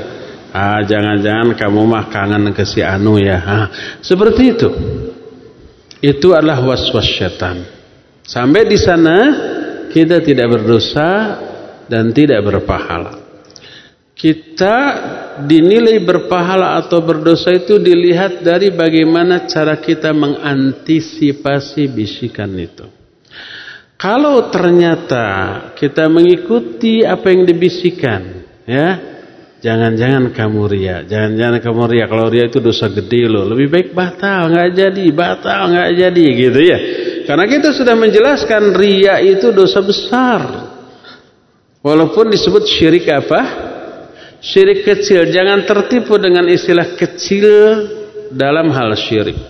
Ah, 0.54 0.78
jangan-jangan 0.86 1.58
kamu 1.58 1.82
mah 1.82 2.06
kangen 2.14 2.54
ke 2.54 2.62
si 2.62 2.78
Anu 2.78 3.18
ya. 3.18 3.38
Ah, 3.42 3.66
seperti 3.98 4.42
itu. 4.54 4.68
Itu 5.98 6.30
adalah 6.30 6.62
was-was 6.62 7.10
setan. 7.10 7.66
Sampai 8.22 8.70
di 8.70 8.78
sana 8.78 9.16
kita 9.90 10.22
tidak 10.22 10.46
berdosa 10.46 11.42
dan 11.90 12.14
tidak 12.14 12.38
berpahala. 12.46 13.23
Kita 14.14 14.78
dinilai 15.42 15.98
berpahala 16.06 16.78
atau 16.78 17.02
berdosa 17.02 17.50
itu 17.50 17.82
dilihat 17.82 18.46
dari 18.46 18.70
bagaimana 18.70 19.50
cara 19.50 19.74
kita 19.82 20.14
mengantisipasi 20.14 21.90
bisikan 21.90 22.54
itu. 22.54 22.86
Kalau 23.98 24.54
ternyata 24.54 25.26
kita 25.74 26.06
mengikuti 26.06 27.02
apa 27.02 27.26
yang 27.34 27.42
dibisikkan, 27.42 28.22
ya, 28.68 28.88
jangan-jangan 29.58 30.30
kamu 30.30 30.62
ria, 30.70 30.96
jangan-jangan 31.08 31.58
kamu 31.58 31.82
ria. 31.90 32.04
Kalau 32.06 32.26
ria 32.30 32.44
itu 32.46 32.62
dosa 32.62 32.86
gede 32.92 33.26
loh. 33.26 33.48
Lebih 33.50 33.66
baik 33.66 33.88
batal, 33.96 34.52
nggak 34.52 34.70
jadi, 34.78 35.06
batal, 35.10 35.74
nggak 35.74 35.90
jadi, 35.90 36.26
gitu 36.36 36.60
ya. 36.62 36.78
Karena 37.24 37.48
kita 37.48 37.72
sudah 37.72 37.96
menjelaskan 37.96 38.76
ria 38.76 39.18
itu 39.18 39.50
dosa 39.50 39.80
besar. 39.80 40.40
Walaupun 41.80 42.30
disebut 42.30 42.62
syirik 42.68 43.08
apa? 43.08 43.72
Syirik 44.44 44.84
kecil 44.84 45.32
jangan 45.32 45.64
tertipu 45.64 46.20
dengan 46.20 46.44
istilah 46.44 47.00
kecil 47.00 47.48
dalam 48.28 48.68
hal 48.76 48.92
syirik. 48.92 49.40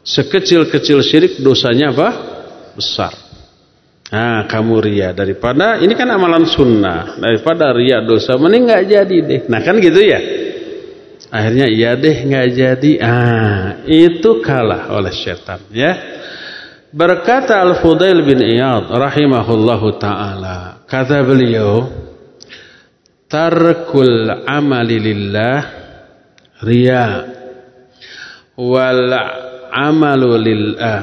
Sekecil-kecil 0.00 1.04
syirik 1.04 1.44
dosanya 1.44 1.92
apa? 1.92 2.08
Besar. 2.72 3.12
Nah, 4.10 4.48
kamu 4.48 4.74
ria 4.80 5.12
daripada 5.12 5.78
ini 5.78 5.92
kan 5.94 6.08
amalan 6.08 6.48
sunnah 6.48 7.20
daripada 7.20 7.70
ria 7.76 8.00
dosa 8.00 8.34
mending 8.40 8.64
nggak 8.66 8.84
jadi 8.88 9.16
deh. 9.22 9.40
Nah 9.46 9.60
kan 9.60 9.76
gitu 9.76 10.00
ya. 10.02 10.18
Akhirnya 11.30 11.70
iya 11.70 11.94
deh 11.94 12.16
nggak 12.26 12.48
jadi. 12.50 12.92
Ah 12.98 13.84
itu 13.86 14.40
kalah 14.42 14.90
oleh 14.90 15.14
setan 15.14 15.62
ya. 15.70 15.94
Berkata 16.90 17.62
Al 17.62 17.78
Fudail 17.78 18.26
bin 18.26 18.42
Iyad 18.42 18.90
rahimahullahu 18.90 19.94
taala 20.02 20.82
kata 20.90 21.22
beliau 21.22 21.86
tarkul 23.30 24.26
amali 24.44 24.98
lillah 24.98 25.60
riya. 26.66 27.06
Wal 28.58 29.14
amalu 29.72 30.30
lillah 30.36 31.00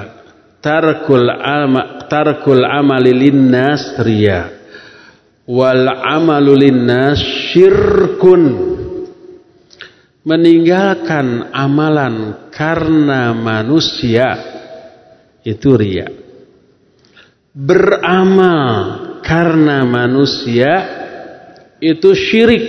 tarkul 0.59 1.31
ama, 1.31 2.05
tarkul 2.11 2.67
amali 2.67 3.15
linnas 3.15 3.95
riya. 4.03 4.51
Wal 5.47 5.87
amalu 5.87 6.67
linnas 6.67 7.23
syirkun. 7.55 8.75
Meninggalkan 10.27 11.55
amalan 11.55 12.51
karena 12.51 13.31
manusia 13.31 14.35
itu 15.47 15.71
riya. 15.79 16.11
Beramal 17.55 18.75
karena 19.23 19.87
manusia 19.87 20.96
itu 21.81 22.09
syirik. 22.13 22.67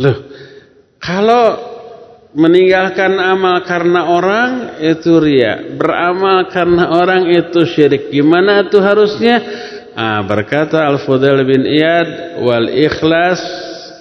Loh, 0.00 0.16
kalau 0.96 1.72
meninggalkan 2.32 3.20
amal 3.20 3.60
karena 3.68 4.08
orang 4.08 4.50
itu 4.80 5.20
ria, 5.20 5.76
beramal 5.76 6.48
karena 6.48 6.88
orang 6.96 7.28
itu 7.28 7.68
syirik. 7.68 8.08
Gimana 8.08 8.64
itu 8.64 8.80
harusnya? 8.80 9.36
Ah, 9.92 10.24
berkata 10.24 10.88
Al-Fudail 10.88 11.44
bin 11.44 11.68
Iyad 11.68 12.40
wal 12.40 12.72
ikhlas 12.72 13.44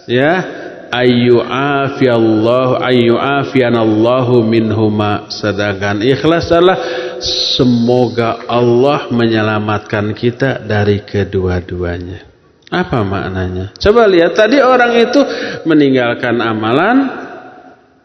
ya 0.07 0.39
ayu 0.87 1.43
afiyallahu 1.43 2.79
ayu 2.79 3.19
afiyanallahu 3.19 4.39
minhuma 4.47 5.27
sedangkan 5.27 5.99
ikhlas 5.99 6.47
adalah 6.47 6.79
semoga 7.19 8.47
Allah 8.47 9.11
menyelamatkan 9.11 10.15
kita 10.15 10.63
dari 10.63 11.03
kedua-duanya 11.03 12.30
apa 12.71 13.03
maknanya? 13.03 13.75
Coba 13.75 14.07
lihat 14.07 14.31
tadi 14.31 14.63
orang 14.63 14.95
itu 14.95 15.19
meninggalkan 15.67 16.39
amalan 16.39 16.97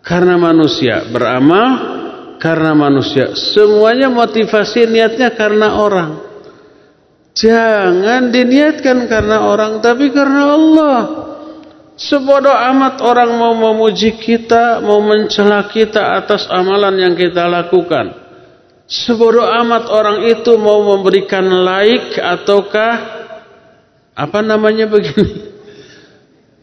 karena 0.03 0.35
manusia, 0.35 1.07
beramal 1.07 1.69
karena 2.43 2.75
manusia. 2.75 3.31
Semuanya 3.39 4.11
motivasi 4.11 4.91
niatnya 4.91 5.31
karena 5.39 5.79
orang. 5.79 6.11
Jangan 7.37 8.35
diniatkan 8.35 9.07
karena 9.07 9.47
orang 9.47 9.79
tapi 9.79 10.11
karena 10.11 10.43
Allah. 10.59 10.99
Sebodoh 11.97 12.53
amat 12.53 13.01
orang 13.01 13.41
mau 13.41 13.57
memuji 13.57 14.21
kita, 14.21 14.85
mau 14.85 15.01
mencela 15.01 15.65
kita 15.71 16.21
atas 16.21 16.45
amalan 16.51 16.93
yang 17.01 17.15
kita 17.17 17.49
lakukan. 17.49 18.13
Sebodoh 18.85 19.47
amat 19.65 19.89
orang 19.89 20.27
itu 20.29 20.59
mau 20.61 20.85
memberikan 20.85 21.47
like 21.65 22.21
ataukah 22.21 23.26
apa 24.17 24.41
namanya 24.41 24.89
begini? 24.89 25.53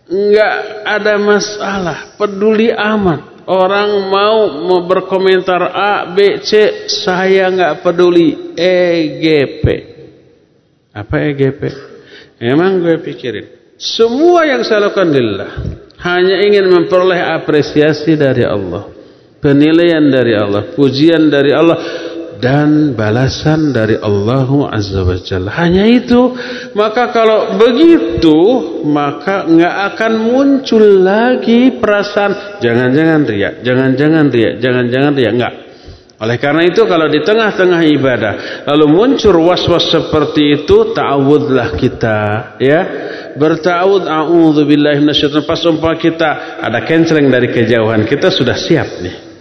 Enggak 0.10 0.56
ada 0.90 1.14
masalah, 1.22 1.98
peduli 2.18 2.74
amat. 2.74 3.46
Orang 3.46 4.08
mau 4.08 4.80
berkomentar 4.88 5.62
A, 5.70 6.10
B, 6.10 6.42
C, 6.42 6.88
saya 6.90 7.52
enggak 7.54 7.86
peduli. 7.86 8.58
EGP. 8.58 9.66
Apa 10.96 11.30
EGP? 11.30 11.62
Emang 12.42 12.82
gue 12.82 12.98
pikirin. 13.04 13.78
Semua 13.78 14.48
yang 14.48 14.66
saya 14.66 14.90
lakukan 14.90 15.10
lillah. 15.12 15.52
Hanya 16.04 16.44
ingin 16.44 16.68
memperoleh 16.68 17.20
apresiasi 17.36 18.16
dari 18.20 18.44
Allah. 18.44 18.92
Penilaian 19.40 20.04
dari 20.08 20.36
Allah. 20.36 20.72
Pujian 20.76 21.28
dari 21.28 21.52
Allah 21.52 21.80
dan 22.44 22.92
balasan 22.92 23.72
dari 23.72 23.96
Allah 23.96 24.68
Azza 24.68 25.00
wa 25.00 25.16
Jalla. 25.16 25.56
Hanya 25.64 25.88
itu. 25.88 26.36
Maka 26.76 27.16
kalau 27.16 27.56
begitu, 27.56 28.36
maka 28.84 29.48
nggak 29.48 29.76
akan 29.96 30.14
muncul 30.28 30.84
lagi 31.00 31.80
perasaan 31.80 32.60
jangan-jangan 32.60 33.24
riak, 33.24 33.54
jangan-jangan 33.64 34.26
riak, 34.28 34.54
jangan-jangan 34.60 35.14
riak. 35.16 35.32
Enggak. 35.32 35.56
Oleh 36.20 36.38
karena 36.40 36.64
itu 36.68 36.84
kalau 36.88 37.08
di 37.08 37.20
tengah-tengah 37.20 37.82
ibadah 38.00 38.34
lalu 38.68 38.86
muncul 38.92 39.40
was-was 39.44 39.88
seperti 39.88 40.64
itu, 40.64 40.92
ta'awudlah 40.92 41.80
kita, 41.80 42.20
ya. 42.60 42.82
Berta'awud 43.34 44.04
a'udzubillahi 44.06 45.02
minasyaitonir 45.02 45.48
pas 45.48 45.64
umpama 45.66 45.98
kita 45.98 46.60
ada 46.62 46.80
kenceleng 46.86 47.32
dari 47.32 47.50
kejauhan, 47.50 48.06
kita 48.06 48.30
sudah 48.30 48.54
siap 48.54 49.02
nih 49.02 49.33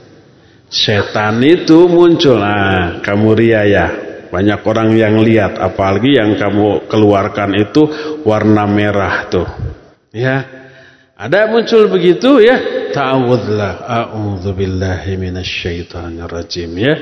setan 0.73 1.45
itu 1.45 1.85
muncul. 1.87 2.41
Nah 2.41 3.05
kamu 3.05 3.29
ria 3.37 3.63
ya. 3.69 3.87
Banyak 4.33 4.65
orang 4.65 4.97
yang 4.97 5.21
lihat 5.21 5.61
apalagi 5.61 6.17
yang 6.17 6.33
kamu 6.41 6.89
keluarkan 6.89 7.53
itu 7.53 7.85
warna 8.25 8.65
merah 8.65 9.29
tuh. 9.29 9.45
Ya. 10.09 10.65
Ada 11.13 11.53
muncul 11.53 11.93
begitu 11.93 12.41
ya. 12.41 12.89
Ta'awudlah 12.97 13.85
a'udzubillahi 13.85 15.21
minasyaitonirrajim 15.21 16.71
ya. 16.81 16.95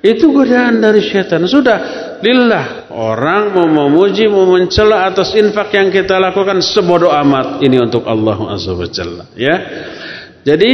Itu 0.00 0.32
godaan 0.32 0.80
dari 0.80 1.02
setan. 1.04 1.44
Sudah 1.44 1.78
lillah. 2.22 2.88
Orang 2.94 3.52
mau 3.52 3.68
memuji 3.68 4.30
mau 4.30 4.48
mencela 4.48 5.10
atas 5.10 5.34
infak 5.36 5.74
yang 5.74 5.92
kita 5.92 6.16
lakukan 6.22 6.62
sebodoh 6.62 7.12
amat. 7.12 7.60
Ini 7.60 7.82
untuk 7.82 8.06
Allah 8.06 8.38
azza 8.54 8.72
ya. 9.36 9.56
Jadi 10.40 10.72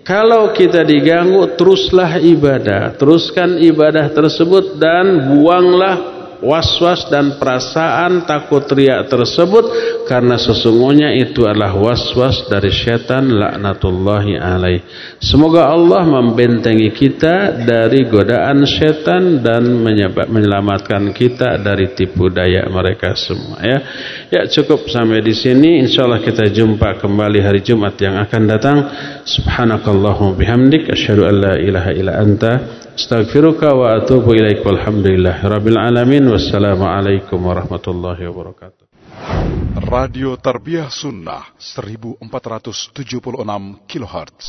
kalau 0.00 0.50
kita 0.56 0.80
diganggu, 0.80 1.44
teruslah 1.60 2.16
ibadah. 2.20 2.96
Teruskan 2.96 3.60
ibadah 3.60 4.08
tersebut 4.08 4.80
dan 4.80 5.28
buanglah 5.28 6.19
was-was 6.40 7.08
dan 7.12 7.36
perasaan 7.36 8.24
takut 8.24 8.64
riak 8.72 9.08
tersebut 9.08 9.64
karena 10.08 10.40
sesungguhnya 10.40 11.14
itu 11.16 11.44
adalah 11.44 11.76
was-was 11.76 12.48
dari 12.48 12.72
syaitan 12.72 13.24
laknatullahi 13.28 14.40
alaih. 14.40 14.80
Semoga 15.20 15.68
Allah 15.68 16.02
membentengi 16.08 16.90
kita 16.92 17.62
dari 17.62 18.08
godaan 18.08 18.64
syaitan 18.64 19.44
dan 19.44 19.62
menyelamatkan 20.28 21.12
kita 21.12 21.60
dari 21.60 21.92
tipu 21.92 22.32
daya 22.32 22.66
mereka 22.72 23.12
semua 23.14 23.60
ya. 23.60 23.78
Ya 24.32 24.42
cukup 24.48 24.88
sampai 24.88 25.20
di 25.20 25.36
sini 25.36 25.84
insyaallah 25.84 26.24
kita 26.24 26.48
jumpa 26.48 26.98
kembali 26.98 27.38
hari 27.44 27.60
Jumat 27.60 27.94
yang 28.00 28.16
akan 28.18 28.42
datang. 28.48 28.78
Subhanakallahumma 29.28 30.34
bihamdik 30.34 30.88
asyhadu 30.88 31.28
an 31.28 31.34
la 31.36 31.54
ilaha 31.60 31.90
illa 31.92 32.12
anta 32.16 32.79
Astaghfiruka 32.94 33.70
wa 33.74 33.94
atubu 33.94 34.34
ilaik 34.34 34.66
walhamdulillah 34.66 35.38
rabbil 35.46 35.78
alamin 35.78 36.26
wassalamualaikum 36.26 37.38
warahmatullahi 37.38 38.26
wabarakatuh. 38.26 38.84
Radio 39.86 40.34
Tarbiyah 40.34 40.90
Sunnah 40.90 41.54
1476 41.54 43.30
kHz. 43.86 44.46